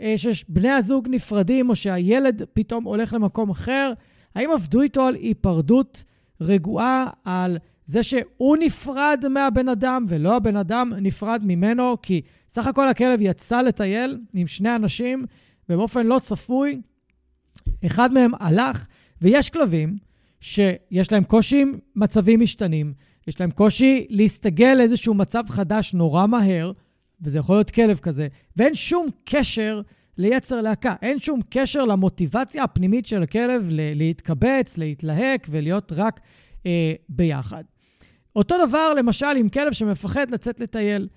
[0.00, 3.92] אה, שיש בני הזוג נפרדים, או שהילד פתאום הולך למקום אחר,
[4.34, 6.04] האם עבדו איתו על היפרדות
[6.40, 12.88] רגועה, על זה שהוא נפרד מהבן אדם ולא הבן אדם נפרד ממנו, כי סך הכל
[12.88, 15.26] הכלב יצא לטייל עם שני אנשים,
[15.68, 16.80] ובאופן לא צפוי,
[17.86, 18.86] אחד מהם הלך,
[19.22, 19.96] ויש כלבים
[20.40, 22.94] שיש להם קושי עם מצבים משתנים,
[23.26, 26.72] יש להם קושי להסתגל לאיזשהו מצב חדש נורא מהר,
[27.22, 29.82] וזה יכול להיות כלב כזה, ואין שום קשר
[30.18, 30.94] ליצר להקה.
[31.02, 36.20] אין שום קשר למוטיבציה הפנימית של הכלב להתקבץ, להתלהק ולהיות רק
[36.66, 37.64] אה, ביחד.
[38.36, 41.08] אותו דבר, למשל, עם כלב שמפחד לצאת לטייל.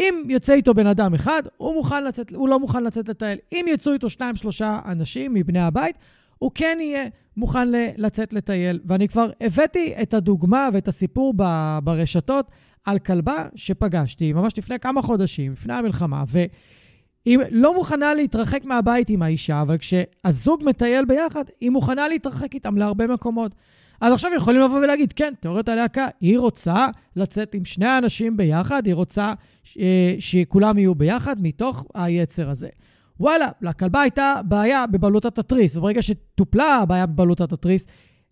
[0.00, 3.38] אם יוצא איתו בן אדם אחד, הוא, מוכן לצאת, הוא לא מוכן לצאת לטייל.
[3.52, 5.96] אם יצאו איתו שניים, שלושה אנשים מבני הבית,
[6.38, 7.04] הוא כן יהיה
[7.36, 8.80] מוכן לצאת לטייל.
[8.84, 11.34] ואני כבר הבאתי את הדוגמה ואת הסיפור
[11.82, 12.50] ברשתות
[12.86, 19.22] על כלבה שפגשתי ממש לפני כמה חודשים, לפני המלחמה, והיא לא מוכנה להתרחק מהבית עם
[19.22, 23.54] האישה, אבל כשהזוג מטייל ביחד, היא מוכנה להתרחק איתם להרבה מקומות.
[24.00, 28.86] אז עכשיו יכולים לבוא ולהגיד, כן, תיאוריית הלהקה, היא רוצה לצאת עם שני האנשים ביחד,
[28.86, 29.32] היא רוצה
[29.62, 29.78] ש...
[29.78, 32.68] אה, שכולם יהיו ביחד מתוך היצר הזה.
[33.20, 37.86] וואלה, לכלבה הייתה בעיה בבלוטת התריס, וברגע שטופלה הבעיה בבלוטת התריס,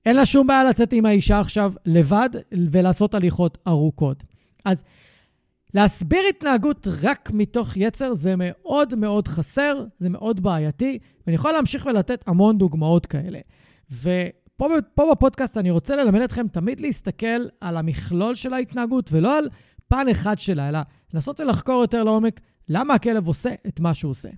[0.07, 4.24] אין לה שום בעיה לצאת עם האישה עכשיו לבד ולעשות הליכות ארוכות.
[4.65, 4.85] אז
[5.75, 11.87] להסביר התנהגות רק מתוך יצר זה מאוד מאוד חסר, זה מאוד בעייתי, ואני יכול להמשיך
[11.87, 13.39] ולתת המון דוגמאות כאלה.
[13.91, 19.49] ופה פה בפודקאסט אני רוצה ללמד אתכם תמיד להסתכל על המכלול של ההתנהגות, ולא על
[19.89, 20.79] פן אחד שלה, אלא
[21.15, 24.29] לנסות ולחקור יותר לעומק למה הכלב עושה את מה שהוא עושה.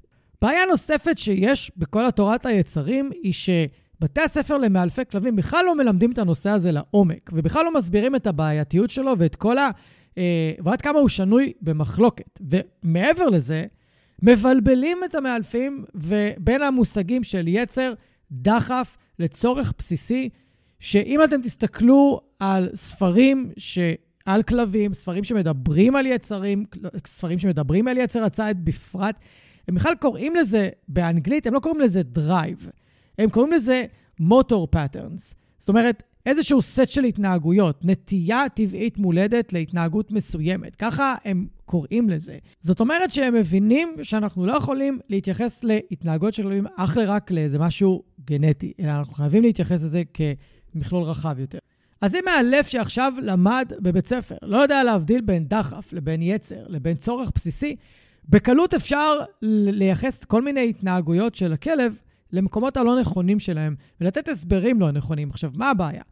[0.43, 6.19] בעיה נוספת שיש בכל התורת היצרים היא שבתי הספר למאלפי כלבים בכלל לא מלמדים את
[6.19, 9.71] הנושא הזה לעומק, ובכלל לא מסבירים את הבעייתיות שלו ואת כל ה...
[10.19, 12.41] אה, ועד כמה הוא שנוי במחלוקת.
[12.51, 13.65] ומעבר לזה,
[14.23, 17.95] מבלבלים את המאלפים ובין המושגים של יצר,
[18.33, 20.29] דחף, לצורך בסיסי,
[20.81, 23.79] שאם אתם תסתכלו על ספרים ש...
[24.27, 26.65] על כלבים, ספרים שמדברים על יצרים,
[27.07, 29.17] ספרים שמדברים על יצר הציד בפרט,
[29.69, 32.71] הם בכלל קוראים לזה, באנגלית, הם לא קוראים לזה drive,
[33.19, 33.85] הם קוראים לזה
[34.21, 35.35] motor patterns.
[35.59, 40.77] זאת אומרת, איזשהו סט של התנהגויות, נטייה טבעית מולדת להתנהגות מסוימת.
[40.77, 42.39] ככה הם קוראים לזה.
[42.61, 48.03] זאת אומרת שהם מבינים שאנחנו לא יכולים להתייחס להתנהגויות של כלבים אך ורק לאיזה משהו
[48.25, 50.03] גנטי, אלא אנחנו חייבים להתייחס לזה
[50.75, 51.59] כמכלול רחב יותר.
[52.01, 56.97] אז אם מאלף שעכשיו למד בבית ספר, לא יודע להבדיל בין דחף לבין יצר לבין
[56.97, 57.77] צורך בסיסי,
[58.29, 61.99] בקלות אפשר לייחס כל מיני התנהגויות של הכלב
[62.33, 65.31] למקומות הלא נכונים שלהם ולתת הסברים לא נכונים.
[65.31, 66.03] עכשיו, מה הבעיה?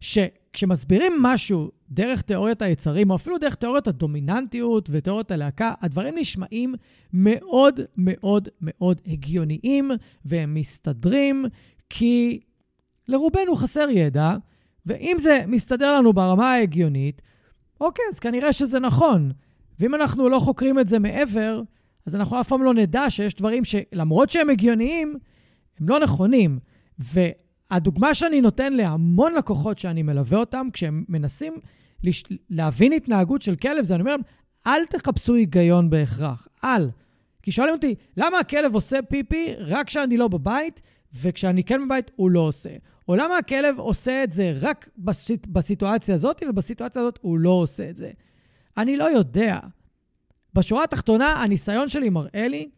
[0.00, 6.74] שכשמסבירים משהו דרך תיאוריית היצרים, או אפילו דרך תיאוריית הדומיננטיות ותיאוריית הלהקה, הדברים נשמעים
[7.12, 9.90] מאוד מאוד מאוד הגיוניים,
[10.24, 11.44] והם מסתדרים,
[11.90, 12.40] כי
[13.08, 14.36] לרובנו חסר ידע,
[14.86, 17.22] ואם זה מסתדר לנו ברמה ההגיונית,
[17.80, 19.32] אוקיי, אז כנראה שזה נכון.
[19.80, 21.62] ואם אנחנו לא חוקרים את זה מעבר,
[22.06, 25.14] אז אנחנו אף פעם לא נדע שיש דברים שלמרות שהם הגיוניים,
[25.80, 26.58] הם לא נכונים.
[26.98, 31.54] והדוגמה שאני נותן להמון לקוחות שאני מלווה אותם, כשהם מנסים
[32.02, 32.24] לש...
[32.50, 34.16] להבין התנהגות של כלב, זה אני אומר
[34.66, 36.90] אל תחפשו היגיון בהכרח, אל.
[37.42, 40.82] כי שואלים אותי, למה הכלב עושה פיפי רק כשאני לא בבית,
[41.22, 42.70] וכשאני כן בבית הוא לא עושה?
[43.08, 45.46] או למה הכלב עושה את זה רק בסיט...
[45.46, 48.10] בסיטואציה הזאת, ובסיטואציה הזאת הוא לא עושה את זה?
[48.76, 49.58] אני לא יודע.
[50.54, 52.68] בשורה התחתונה, הניסיון שלי מראה לי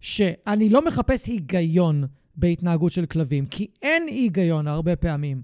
[0.00, 2.04] שאני לא מחפש היגיון
[2.38, 5.42] בהתנהגות של כלבים, כי אין היגיון הרבה פעמים.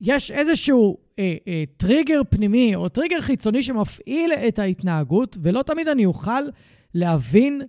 [0.00, 6.06] יש איזשהו אה, אה, טריגר פנימי או טריגר חיצוני שמפעיל את ההתנהגות, ולא תמיד אני
[6.06, 6.42] אוכל
[6.94, 7.62] להבין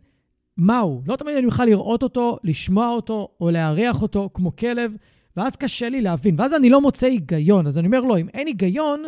[0.58, 1.02] מהו.
[1.08, 4.96] לא תמיד אני אוכל לראות אותו, לשמוע אותו או להריח אותו כמו כלב,
[5.38, 6.36] ואז קשה לי להבין.
[6.40, 7.68] ואז אני לא מוצא היגיון.
[7.68, 9.04] אז אני אומר, לא, אם אין היגיון,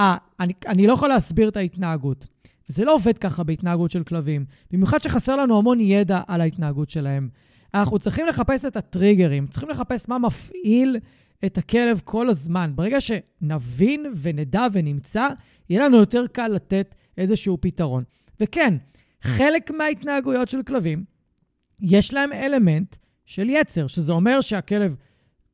[0.00, 2.26] אה, אני, אני לא יכול להסביר את ההתנהגות.
[2.68, 7.28] זה לא עובד ככה בהתנהגות של כלבים, במיוחד שחסר לנו המון ידע על ההתנהגות שלהם.
[7.74, 10.96] אנחנו צריכים לחפש את הטריגרים, צריכים לחפש מה מפעיל
[11.44, 12.72] את הכלב כל הזמן.
[12.74, 15.28] ברגע שנבין ונדע ונמצא,
[15.70, 18.04] יהיה לנו יותר קל לתת איזשהו פתרון.
[18.40, 18.74] וכן,
[19.22, 21.04] חלק מההתנהגויות של כלבים,
[21.80, 22.96] יש להם אלמנט
[23.26, 24.96] של יצר, שזה אומר שהכלב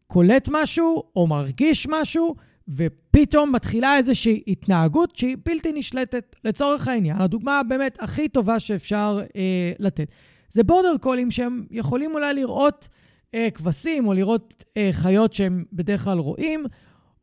[0.07, 2.35] קולט משהו או מרגיש משהו,
[2.69, 6.37] ופתאום מתחילה איזושהי התנהגות שהיא בלתי נשלטת.
[6.45, 10.09] לצורך העניין, הדוגמה באמת הכי טובה שאפשר אה, לתת,
[10.55, 12.89] זה בורדר קולים שהם יכולים אולי לראות
[13.35, 16.65] אה, כבשים או לראות אה, חיות שהם בדרך כלל רואים,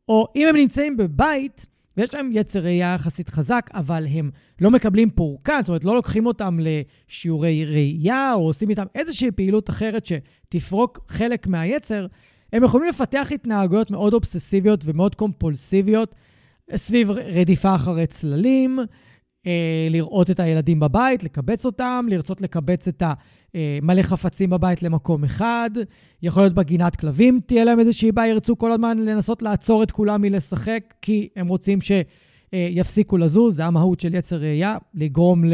[0.08, 1.66] או אם הם נמצאים בבית,
[1.96, 4.30] ויש להם יצר ראייה יחסית חזק, אבל הם
[4.60, 9.70] לא מקבלים פורקן, זאת אומרת, לא לוקחים אותם לשיעורי ראייה, או עושים איתם איזושהי פעילות
[9.70, 12.06] אחרת שתפרוק חלק מהיצר,
[12.52, 16.14] הם יכולים לפתח התנהגויות מאוד אובססיביות ומאוד קומפולסיביות
[16.76, 18.78] סביב רדיפה אחרי צללים,
[19.46, 23.02] אה, לראות את הילדים בבית, לקבץ אותם, לרצות לקבץ את
[23.54, 25.70] המלא אה, חפצים בבית למקום אחד.
[26.22, 30.22] יכול להיות בגינת כלבים, תהיה להם איזושהי בעיה, ירצו כל הזמן לנסות לעצור את כולם
[30.22, 35.44] מלשחק, כי הם רוצים שיפסיקו לזוז, זה המהות של יצר ראייה, לגרום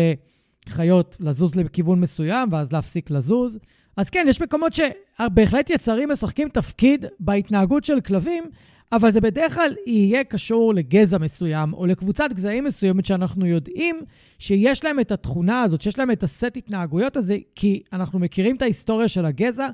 [0.66, 3.59] לחיות לזוז לכיוון מסוים ואז להפסיק לזוז.
[3.97, 8.45] אז כן, יש מקומות שבהחלט יצרים משחקים תפקיד בהתנהגות של כלבים,
[8.93, 14.01] אבל זה בדרך כלל יהיה קשור לגזע מסוים, או לקבוצת גזעים מסוימת שאנחנו יודעים
[14.39, 18.62] שיש להם את התכונה הזאת, שיש להם את הסט התנהגויות הזה, כי אנחנו מכירים את
[18.62, 19.68] ההיסטוריה של הגזע,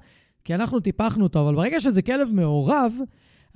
[0.44, 2.98] כי אנחנו טיפחנו אותו, אבל ברגע שזה כלב מעורב,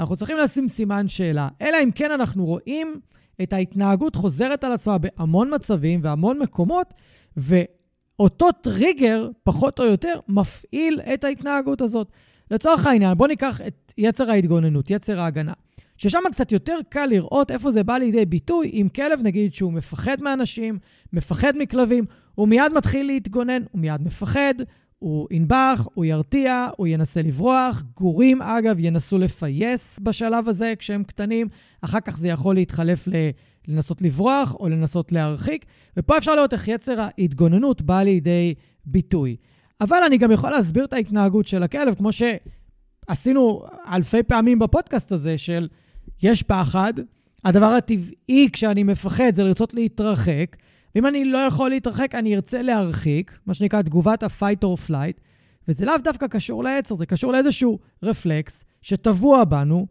[0.01, 1.49] אנחנו צריכים לשים סימן שאלה.
[1.63, 3.01] אלא אם כן אנחנו רואים
[3.43, 6.95] את ההתנהגות חוזרת על עצמה בהמון מצבים והמון מקומות,
[7.37, 12.09] ואותו טריגר, פחות או יותר, מפעיל את ההתנהגות הזאת.
[12.51, 15.53] לצורך העניין, בואו ניקח את יצר ההתגוננות, יצר ההגנה.
[15.97, 20.17] ששם קצת יותר קל לראות איפה זה בא לידי ביטוי עם כלב, נגיד, שהוא מפחד
[20.21, 20.79] מאנשים,
[21.13, 24.55] מפחד מכלבים, הוא מיד מתחיל להתגונן, הוא מיד מפחד,
[24.99, 27.83] הוא ינבח, הוא ירתיע, הוא ינסה לברוח.
[27.97, 31.49] גורים, אגב, ינסו לפייס בשלב הזה כשהם קטנים,
[31.83, 33.13] אחר כך זה יכול להתחלף ל...
[33.69, 35.65] לנסות לברוח או לנסות להרחיק,
[35.97, 38.55] ופה אפשר לראות איך יצר ההתגוננות בא לידי
[38.87, 39.37] ביטוי.
[39.81, 45.39] אבל אני גם יכול להסביר את ההתנהגות של הכלב, כמו שעשינו אלפי פעמים בפודקאסט הזה,
[45.39, 45.69] של
[46.23, 46.93] יש פחד,
[47.45, 50.57] הדבר הטבעי כשאני מפחד זה לרצות להתרחק,
[50.95, 55.21] ואם אני לא יכול להתרחק, אני ארצה להרחיק, מה שנקרא תגובת ה-fight or flight,
[55.69, 59.87] וזה לאו דווקא קשור לעצר, זה קשור לאיזשהו רפלקס שטבוע בנו,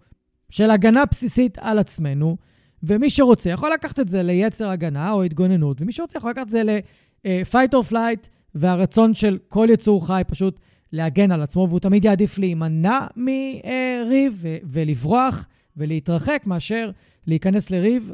[0.49, 2.38] של הגנה בסיסית על עצמנו,
[2.83, 6.51] ומי שרוצה יכול לקחת את זה ליצר הגנה או התגוננות, ומי שרוצה יכול לקחת את
[6.51, 8.27] זה ל-fight or flight,
[8.60, 10.60] והרצון של כל יצור חי פשוט
[10.91, 15.47] להגן על עצמו, והוא תמיד יעדיף להימנע מריב ולברוח
[15.78, 16.91] ולהתרחק מאשר
[17.28, 18.12] להיכנס לריב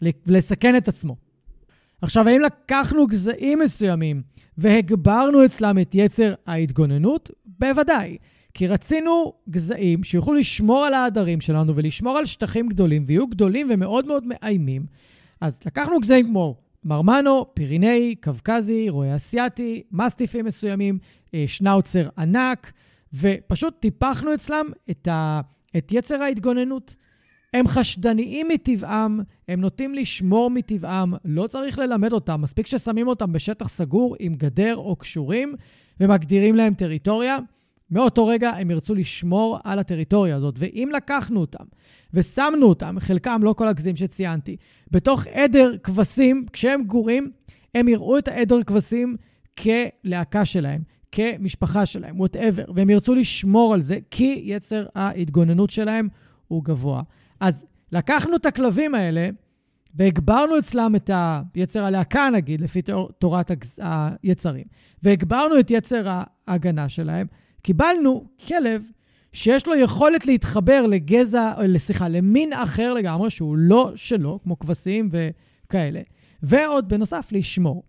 [0.00, 1.16] ולסכן את עצמו.
[2.02, 4.22] עכשיו, האם לקחנו גזעים מסוימים
[4.58, 7.30] והגברנו אצלם את יצר ההתגוננות?
[7.46, 8.16] בוודאי.
[8.54, 14.06] כי רצינו גזעים שיוכלו לשמור על העדרים שלנו ולשמור על שטחים גדולים, ויהיו גדולים ומאוד
[14.06, 14.86] מאוד מאיימים.
[15.40, 16.56] אז לקחנו גזעים כמו
[16.88, 20.98] מרמנו, פירינאי, קווקזי, רועה אסיאתי, מסטיפים מסוימים,
[21.34, 22.72] אה, שנאוצר ענק,
[23.14, 25.40] ופשוט טיפחנו אצלם את, ה,
[25.76, 26.94] את יצר ההתגוננות.
[27.54, 33.68] הם חשדניים מטבעם, הם נוטים לשמור מטבעם, לא צריך ללמד אותם, מספיק ששמים אותם בשטח
[33.68, 35.54] סגור עם גדר או קשורים
[36.00, 37.38] ומגדירים להם טריטוריה.
[37.90, 40.54] מאותו רגע הם ירצו לשמור על הטריטוריה הזאת.
[40.58, 41.64] ואם לקחנו אותם
[42.14, 44.56] ושמנו אותם, חלקם, לא כל הגזים שציינתי,
[44.90, 47.30] בתוך עדר כבשים, כשהם גורים,
[47.74, 49.16] הם יראו את העדר כבשים
[49.58, 50.82] כלהקה שלהם,
[51.12, 56.08] כמשפחה שלהם, וואטאבר, והם ירצו לשמור על זה, כי יצר ההתגוננות שלהם
[56.48, 57.02] הוא גבוה.
[57.40, 59.28] אז לקחנו את הכלבים האלה,
[59.94, 61.10] והגברנו אצלם את
[61.54, 62.82] היצר הלהקה, נגיד, לפי
[63.18, 63.50] תורת
[64.22, 64.64] היצרים,
[65.02, 67.26] והגברנו את יצר ההגנה שלהם,
[67.62, 68.90] קיבלנו כלב
[69.32, 76.00] שיש לו יכולת להתחבר לגזע, סליחה, למין אחר לגמרי, שהוא לא שלו, כמו כבשים וכאלה,
[76.42, 77.82] ועוד בנוסף לשמור.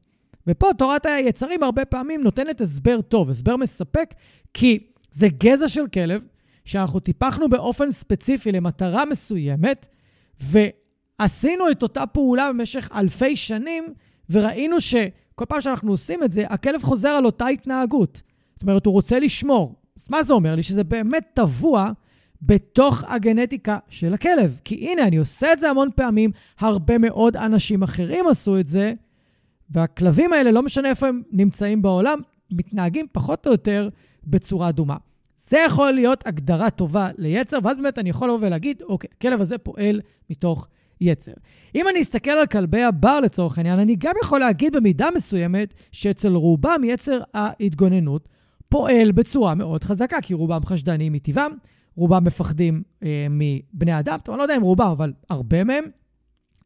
[0.48, 4.14] ופה תורת היצרים הרבה פעמים נותנת הסבר טוב, הסבר מספק,
[4.54, 4.80] כי
[5.12, 6.22] זה גזע של כלב
[6.66, 9.88] שאנחנו טיפחנו באופן ספציפי למטרה מסוימת,
[10.40, 13.94] ועשינו את אותה פעולה במשך אלפי שנים,
[14.30, 18.22] וראינו שכל פעם שאנחנו עושים את זה, הכלב חוזר על אותה התנהגות.
[18.60, 19.76] זאת אומרת, הוא רוצה לשמור.
[20.00, 20.64] אז מה זה אומר לי?
[20.64, 21.92] שזה באמת טבוע
[22.42, 24.60] בתוך הגנטיקה של הכלב.
[24.64, 28.94] כי הנה, אני עושה את זה המון פעמים, הרבה מאוד אנשים אחרים עשו את זה,
[29.70, 32.20] והכלבים האלה, לא משנה איפה הם נמצאים בעולם,
[32.52, 33.90] מתנהגים פחות או יותר
[34.24, 34.98] בצורה דומה.
[35.48, 39.58] זה יכול להיות הגדרה טובה ליצר, ואז באמת אני יכול לבוא ולהגיד, אוקיי, הכלב הזה
[39.58, 40.68] פועל מתוך
[41.02, 41.34] יצר.
[41.76, 46.36] אם אני אסתכל על כלבי הבר לצורך העניין, אני גם יכול להגיד במידה מסוימת שאצל
[46.36, 48.30] רובם יצר ההתגוננות
[48.70, 51.52] פועל בצורה מאוד חזקה, כי רובם חשדניים מטבעם,
[51.96, 55.84] רובם מפחדים אה, מבני אדם, טוב, אני לא יודע אם רובם, אבל הרבה מהם.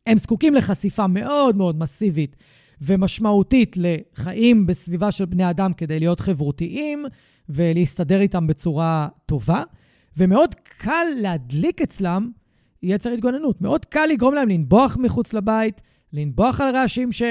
[0.07, 2.35] הם זקוקים לחשיפה מאוד מאוד מסיבית
[2.81, 7.05] ומשמעותית לחיים בסביבה של בני אדם כדי להיות חברותיים
[7.49, 9.63] ולהסתדר איתם בצורה טובה,
[10.17, 12.31] ומאוד קל להדליק אצלם
[12.83, 13.61] יצר התגוננות.
[13.61, 15.81] מאוד קל לגרום להם לנבוח מחוץ לבית,
[16.13, 17.21] לנבוח על רעשים ש,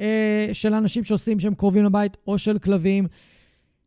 [0.00, 3.06] אה, של אנשים שעושים שהם קרובים לבית, או של כלבים.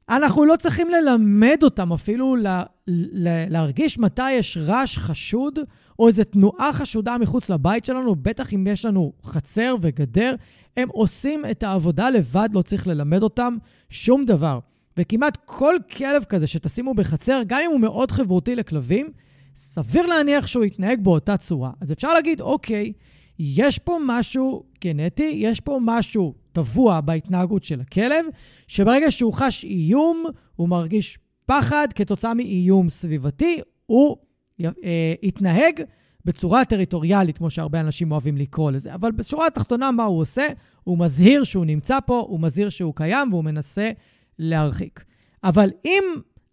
[0.09, 5.59] אנחנו לא צריכים ללמד אותם אפילו לה, לה, להרגיש מתי יש רעש חשוד
[5.99, 10.35] או איזו תנועה חשודה מחוץ לבית שלנו, בטח אם יש לנו חצר וגדר.
[10.77, 13.57] הם עושים את העבודה לבד, לא צריך ללמד אותם
[13.89, 14.59] שום דבר.
[14.97, 19.09] וכמעט כל כלב כזה שתשימו בחצר, גם אם הוא מאוד חברותי לכלבים,
[19.55, 21.71] סביר להניח שהוא יתנהג באותה צורה.
[21.81, 22.93] אז אפשר להגיד, אוקיי,
[23.39, 28.25] יש פה משהו גנטי, יש פה משהו טבוע בהתנהגות של הכלב,
[28.67, 30.25] שברגע שהוא חש איום,
[30.55, 34.17] הוא מרגיש פחד כתוצאה מאיום סביבתי, הוא
[34.61, 35.81] אה, יתנהג
[36.25, 38.93] בצורה טריטוריאלית, כמו שהרבה אנשים אוהבים לקרוא לזה.
[38.93, 40.47] אבל בשורה התחתונה, מה הוא עושה?
[40.83, 43.91] הוא מזהיר שהוא נמצא פה, הוא מזהיר שהוא קיים והוא מנסה
[44.39, 45.03] להרחיק.
[45.43, 46.03] אבל אם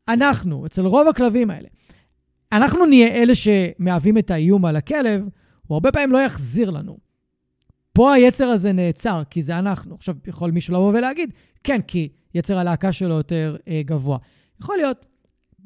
[0.08, 1.68] אנחנו, אצל רוב הכלבים האלה,
[2.52, 5.22] אנחנו נהיה אלה שמהווים את האיום על הכלב,
[5.66, 7.05] הוא הרבה פעמים לא יחזיר לנו.
[7.96, 9.94] פה היצר הזה נעצר, כי זה אנחנו.
[9.94, 11.30] עכשיו, יכול מישהו לבוא ולהגיד,
[11.64, 14.18] כן, כי יצר הלהקה שלו יותר אה, גבוה.
[14.60, 15.06] יכול להיות.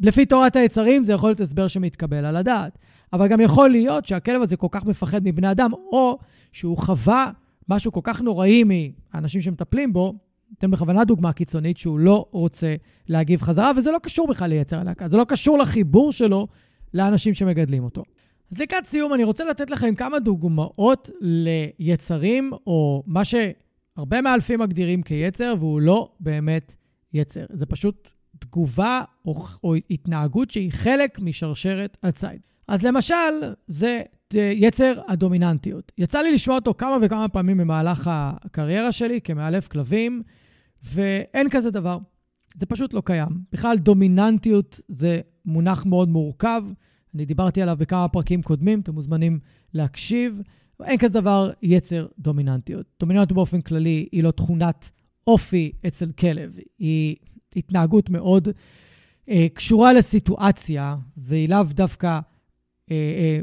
[0.00, 2.78] לפי תורת היצרים זה יכול להיות הסבר שמתקבל על הדעת.
[3.12, 6.18] אבל גם יכול להיות שהכלב הזה כל כך מפחד מבני אדם, או
[6.52, 7.30] שהוא חווה
[7.68, 10.14] משהו כל כך נוראי מהאנשים שמטפלים בו,
[10.58, 12.74] אתן בכוונה דוגמה קיצונית, שהוא לא רוצה
[13.08, 16.46] להגיב חזרה, וזה לא קשור בכלל ליצר הלהקה, זה לא קשור לחיבור שלו
[16.94, 18.02] לאנשים שמגדלים אותו.
[18.50, 25.02] אז לקראת סיום, אני רוצה לתת לכם כמה דוגמאות ליצרים, או מה שהרבה מאלפים מגדירים
[25.02, 26.74] כיצר, והוא לא באמת
[27.12, 27.44] יצר.
[27.52, 32.40] זה פשוט תגובה או, או התנהגות שהיא חלק משרשרת הציד.
[32.68, 33.14] אז למשל,
[33.66, 34.02] זה
[34.34, 35.92] יצר הדומיננטיות.
[35.98, 40.22] יצא לי לשמוע אותו כמה וכמה פעמים במהלך הקריירה שלי כמאלף כלבים,
[40.82, 41.98] ואין כזה דבר.
[42.56, 43.28] זה פשוט לא קיים.
[43.52, 46.64] בכלל, דומיננטיות זה מונח מאוד מורכב.
[47.14, 49.38] אני דיברתי עליו בכמה פרקים קודמים, אתם מוזמנים
[49.74, 50.40] להקשיב.
[50.84, 52.86] אין כזה דבר יצר דומיננטיות.
[53.00, 54.90] דומיננטיות באופן כללי היא לא תכונת
[55.26, 57.16] אופי אצל כלב, היא
[57.56, 58.48] התנהגות מאוד
[59.28, 62.20] אה, קשורה לסיטואציה, והיא לאו דווקא אה,
[62.90, 63.38] אה,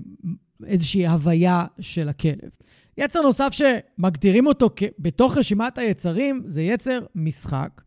[0.66, 2.50] איזושהי הוויה של הכלב.
[2.98, 7.82] יצר נוסף שמגדירים אותו בתוך רשימת היצרים זה יצר משחק,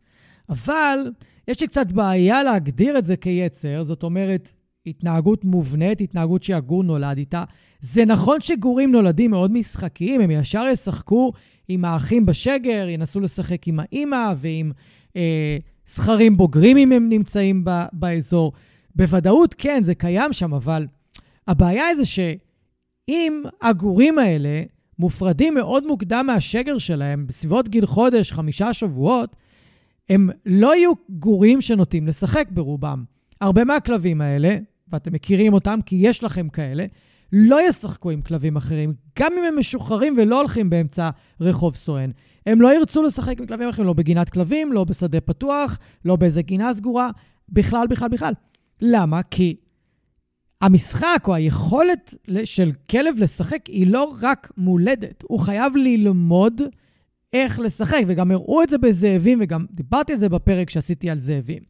[0.49, 1.11] אבל
[1.47, 4.53] יש לי קצת בעיה להגדיר את זה כיצר, זאת אומרת,
[4.85, 7.43] התנהגות מובנית, התנהגות שהגור נולד איתה.
[7.79, 11.31] זה נכון שגורים נולדים מאוד משחקיים, הם ישר ישחקו
[11.67, 14.71] עם האחים בשגר, ינסו לשחק עם האימא ועם
[15.15, 18.51] אה, זכרים בוגרים אם הם נמצאים ב- באזור.
[18.95, 20.87] בוודאות, כן, זה קיים שם, אבל
[21.47, 24.63] הבעיה היא זה שאם הגורים האלה
[24.99, 29.35] מופרדים מאוד מוקדם מהשגר שלהם, בסביבות גיל חודש, חמישה שבועות,
[30.09, 33.03] הם לא יהיו גורים שנוטים לשחק ברובם.
[33.41, 34.57] הרבה מהכלבים האלה,
[34.93, 36.85] ואתם מכירים אותם כי יש לכם כאלה,
[37.33, 41.09] לא ישחקו עם כלבים אחרים, גם אם הם משוחררים ולא הולכים באמצע
[41.41, 42.11] רחוב סואן.
[42.45, 46.41] הם לא ירצו לשחק עם כלבים אחרים, לא בגינת כלבים, לא בשדה פתוח, לא באיזה
[46.41, 47.09] גינה סגורה,
[47.49, 48.33] בכלל, בכלל, בכלל.
[48.81, 49.23] למה?
[49.23, 49.55] כי
[50.61, 52.13] המשחק או היכולת
[52.43, 56.61] של כלב לשחק היא לא רק מולדת, הוא חייב ללמוד
[57.33, 61.61] איך לשחק, וגם הראו את זה בזאבים, וגם דיברתי על זה בפרק שעשיתי על זאבים.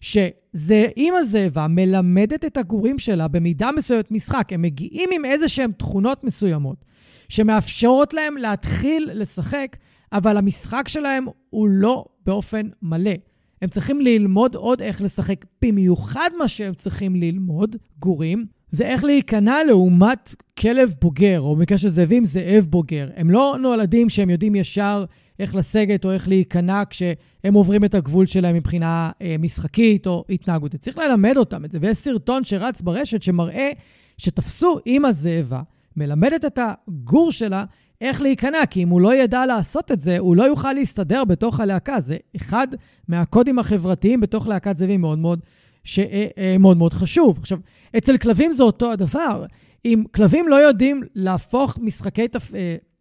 [0.00, 4.52] שזה אימא זאבה מלמדת את הגורים שלה במידה מסוימת משחק.
[4.52, 6.84] הם מגיעים עם איזה שהן תכונות מסוימות
[7.28, 9.76] שמאפשרות להם להתחיל לשחק,
[10.12, 13.14] אבל המשחק שלהם הוא לא באופן מלא.
[13.62, 15.44] הם צריכים ללמוד עוד איך לשחק.
[15.62, 21.88] במיוחד מה שהם צריכים ללמוד, גורים, זה איך להיכנע לעומת כלב בוגר, או במקרה של
[21.88, 23.08] זאבים, זאב בוגר.
[23.16, 25.04] הם לא נולדים שהם יודעים ישר
[25.40, 30.80] איך לסגת או איך להיכנע כשהם עוברים את הגבול שלהם מבחינה אה, משחקית או התנהגותית.
[30.80, 31.78] צריך ללמד אותם את זה.
[31.80, 33.70] ויש סרטון שרץ ברשת שמראה
[34.18, 35.62] שתפסו אימא זאבה,
[35.96, 37.64] מלמדת את הגור שלה
[38.00, 41.60] איך להיכנע, כי אם הוא לא ידע לעשות את זה, הוא לא יוכל להסתדר בתוך
[41.60, 42.00] הלהקה.
[42.00, 42.68] זה אחד
[43.08, 45.40] מהקודים החברתיים בתוך להקת זאבים מאוד מאוד,
[45.84, 45.98] ש...
[45.98, 47.38] אה, אה, מאוד מאוד חשוב.
[47.38, 47.58] עכשיו,
[47.96, 49.46] אצל כלבים זה אותו הדבר.
[49.84, 52.52] אם כלבים לא יודעים להפוך משחקי תפ...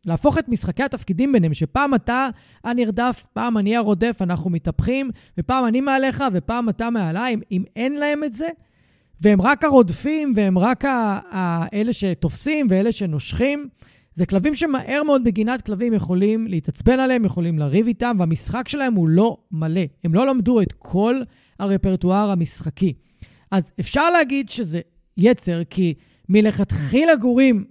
[0.10, 2.27] להפוך את משחקי התפקידים ביניהם, שפעם אתה
[2.64, 7.94] הנרדף, פעם אני הרודף, אנחנו מתהפכים, ופעם אני מעליך ופעם אתה מעליי, אם, אם אין
[7.94, 8.48] להם את זה,
[9.22, 10.86] והם רק הרודפים והם רק
[11.73, 13.68] אלה שתופסים ואלה שנושכים,
[14.14, 19.10] זה כלבים שמהר מאוד בגינת כלבים יכולים להתעצבן עליהם, יכולים לריב איתם, והמשחק שלהם הוא
[19.10, 19.81] לא מלא.
[20.03, 21.22] הם לא למדו את כל
[21.60, 22.94] הרפרטואר המשחקי.
[23.52, 24.81] אז אפשר להגיד שזה
[25.18, 25.94] יצר, כי
[26.30, 27.65] מלכתחילה גורים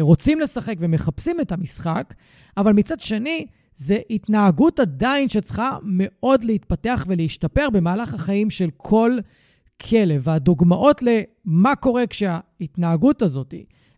[0.00, 2.14] רוצים לשחק ומחפשים את המשחק,
[2.56, 9.18] אבל מצד שני, זה התנהגות עדיין שצריכה מאוד להתפתח ולהשתפר במהלך החיים של כל
[9.90, 10.22] כלב.
[10.24, 13.54] והדוגמאות למה קורה כשההתנהגות הזאת,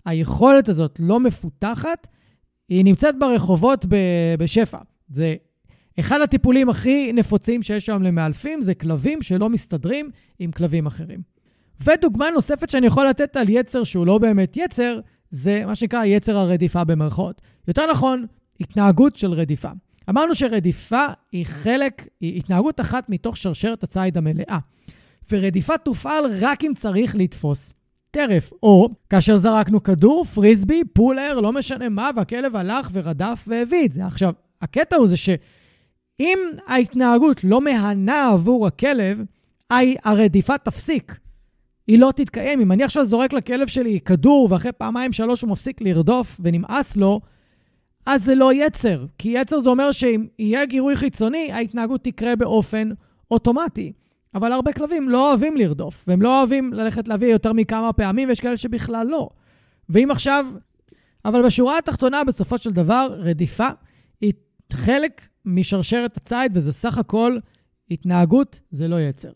[0.07, 2.07] היכולת הזאת לא מפותחת,
[2.69, 3.87] היא נמצאת ברחובות
[4.39, 4.79] בשפע.
[5.09, 5.35] זה
[6.01, 11.30] אחד הטיפולים הכי נפוצים שיש היום למאלפים, זה כלבים שלא מסתדרים עם כלבים אחרים.
[11.85, 15.01] ודוגמה נוספת שאני יכול לתת על יצר שהוא לא באמת יצר,
[15.31, 17.41] זה מה שנקרא יצר הרדיפה במרכאות.
[17.69, 18.27] יותר נכון,
[18.61, 19.69] התנהגות של רדיפה.
[20.11, 24.59] אמרנו שרדיפה היא חלק, היא התנהגות אחת מתוך שרשרת הציד המלאה.
[25.33, 27.73] ורדיפה תופעל רק אם צריך לתפוס
[28.11, 33.93] טרף, או כאשר זרקנו כדור, פריסבי, פולר, לא משנה מה, והכלב הלך ורדף והביא את
[33.93, 34.07] זה.
[34.07, 34.33] עכשיו,
[34.63, 39.25] הקטע הוא זה שאם ההתנהגות לא מהנה עבור הכלב,
[40.05, 41.19] הרדיפה תפסיק.
[41.91, 42.61] היא לא תתקיים.
[42.61, 47.21] אם אני עכשיו זורק לכלב שלי כדור, ואחרי פעמיים שלוש הוא מפסיק לרדוף ונמאס לו,
[48.07, 49.07] אז זה לא יצר.
[49.19, 52.89] כי יצר זה אומר שאם יהיה גירוי חיצוני, ההתנהגות תקרה באופן
[53.31, 53.93] אוטומטי.
[54.35, 58.41] אבל הרבה כלבים לא אוהבים לרדוף, והם לא אוהבים ללכת להביא יותר מכמה פעמים, ויש
[58.41, 59.29] כאלה שבכלל לא.
[59.89, 60.47] ואם עכשיו...
[61.25, 63.69] אבל בשורה התחתונה, בסופו של דבר, רדיפה
[64.21, 64.33] היא
[64.73, 67.39] חלק משרשרת הציד, וזה סך הכל
[67.91, 69.31] התנהגות, זה לא יצר.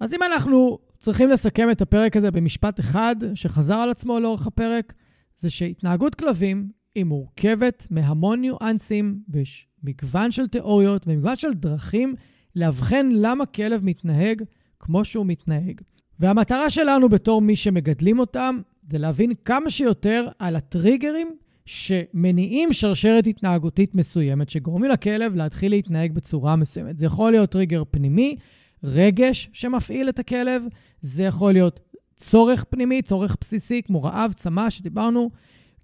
[0.00, 4.92] אז אם אנחנו צריכים לסכם את הפרק הזה במשפט אחד שחזר על עצמו לאורך הפרק,
[5.38, 12.14] זה שהתנהגות כלבים היא מורכבת מהמון ניואנסים ויש מגוון של תיאוריות ומגוון של דרכים
[12.56, 14.42] לאבחן למה כלב מתנהג
[14.80, 15.80] כמו שהוא מתנהג.
[16.20, 18.60] והמטרה שלנו בתור מי שמגדלים אותם,
[18.90, 26.56] זה להבין כמה שיותר על הטריגרים שמניעים שרשרת התנהגותית מסוימת, שגורמים לכלב להתחיל להתנהג בצורה
[26.56, 26.98] מסוימת.
[26.98, 28.36] זה יכול להיות טריגר פנימי,
[28.84, 30.64] רגש שמפעיל את הכלב,
[31.02, 31.80] זה יכול להיות
[32.16, 35.30] צורך פנימי, צורך בסיסי, כמו רעב, צמא, שדיברנו,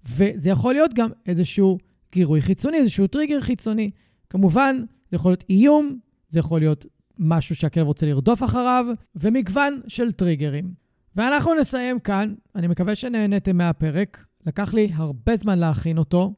[0.09, 1.77] וזה יכול להיות גם איזשהו
[2.11, 3.91] גירוי חיצוני, איזשהו טריגר חיצוני.
[4.29, 5.99] כמובן, זה יכול להיות איום,
[6.29, 6.85] זה יכול להיות
[7.19, 8.85] משהו שהכלב רוצה לרדוף אחריו,
[9.15, 10.85] ומגוון של טריגרים.
[11.15, 12.33] ואנחנו נסיים כאן.
[12.55, 14.25] אני מקווה שנהניתם מהפרק.
[14.45, 16.33] לקח לי הרבה זמן להכין אותו.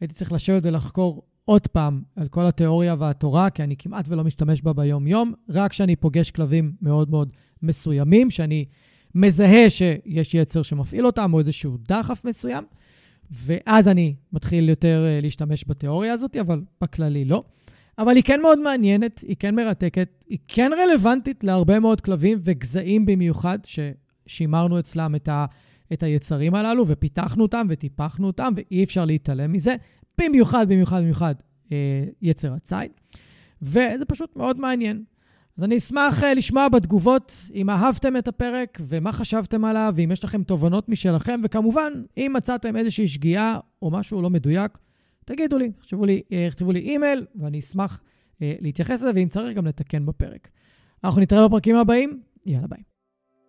[0.00, 4.62] הייתי צריך לשבת ולחקור עוד פעם על כל התיאוריה והתורה, כי אני כמעט ולא משתמש
[4.62, 8.64] בה ביום-יום, רק כשאני פוגש כלבים מאוד מאוד מסוימים, שאני
[9.14, 12.64] מזהה שיש יצר שמפעיל אותם, או איזשהו דחף מסוים,
[13.30, 17.44] ואז אני מתחיל יותר אה, להשתמש בתיאוריה הזאת, אבל בכללי לא.
[17.98, 23.06] אבל היא כן מאוד מעניינת, היא כן מרתקת, היא כן רלוונטית להרבה מאוד כלבים וגזעים
[23.06, 25.46] במיוחד, ששימרנו אצלם את, ה,
[25.92, 29.76] את היצרים הללו ופיתחנו אותם וטיפחנו אותם, ואי אפשר להתעלם מזה.
[30.20, 31.34] במיוחד, במיוחד, במיוחד
[31.72, 32.90] אה, יצר הציד.
[33.62, 35.04] וזה פשוט מאוד מעניין.
[35.58, 40.24] אז אני אשמח אה, לשמוע בתגובות אם אהבתם את הפרק ומה חשבתם עליו, ואם יש
[40.24, 44.78] לכם תובנות משלכם, וכמובן, אם מצאתם איזושהי שגיאה או משהו לא מדויק,
[45.24, 48.00] תגידו לי, תכתבו לי, אה, תכתבו לי אימייל, ואני אשמח
[48.42, 50.48] אה, להתייחס לזה, ואם צריך גם לתקן בפרק.
[51.04, 52.89] אנחנו נתראה בפרקים הבאים, יאללה ביי.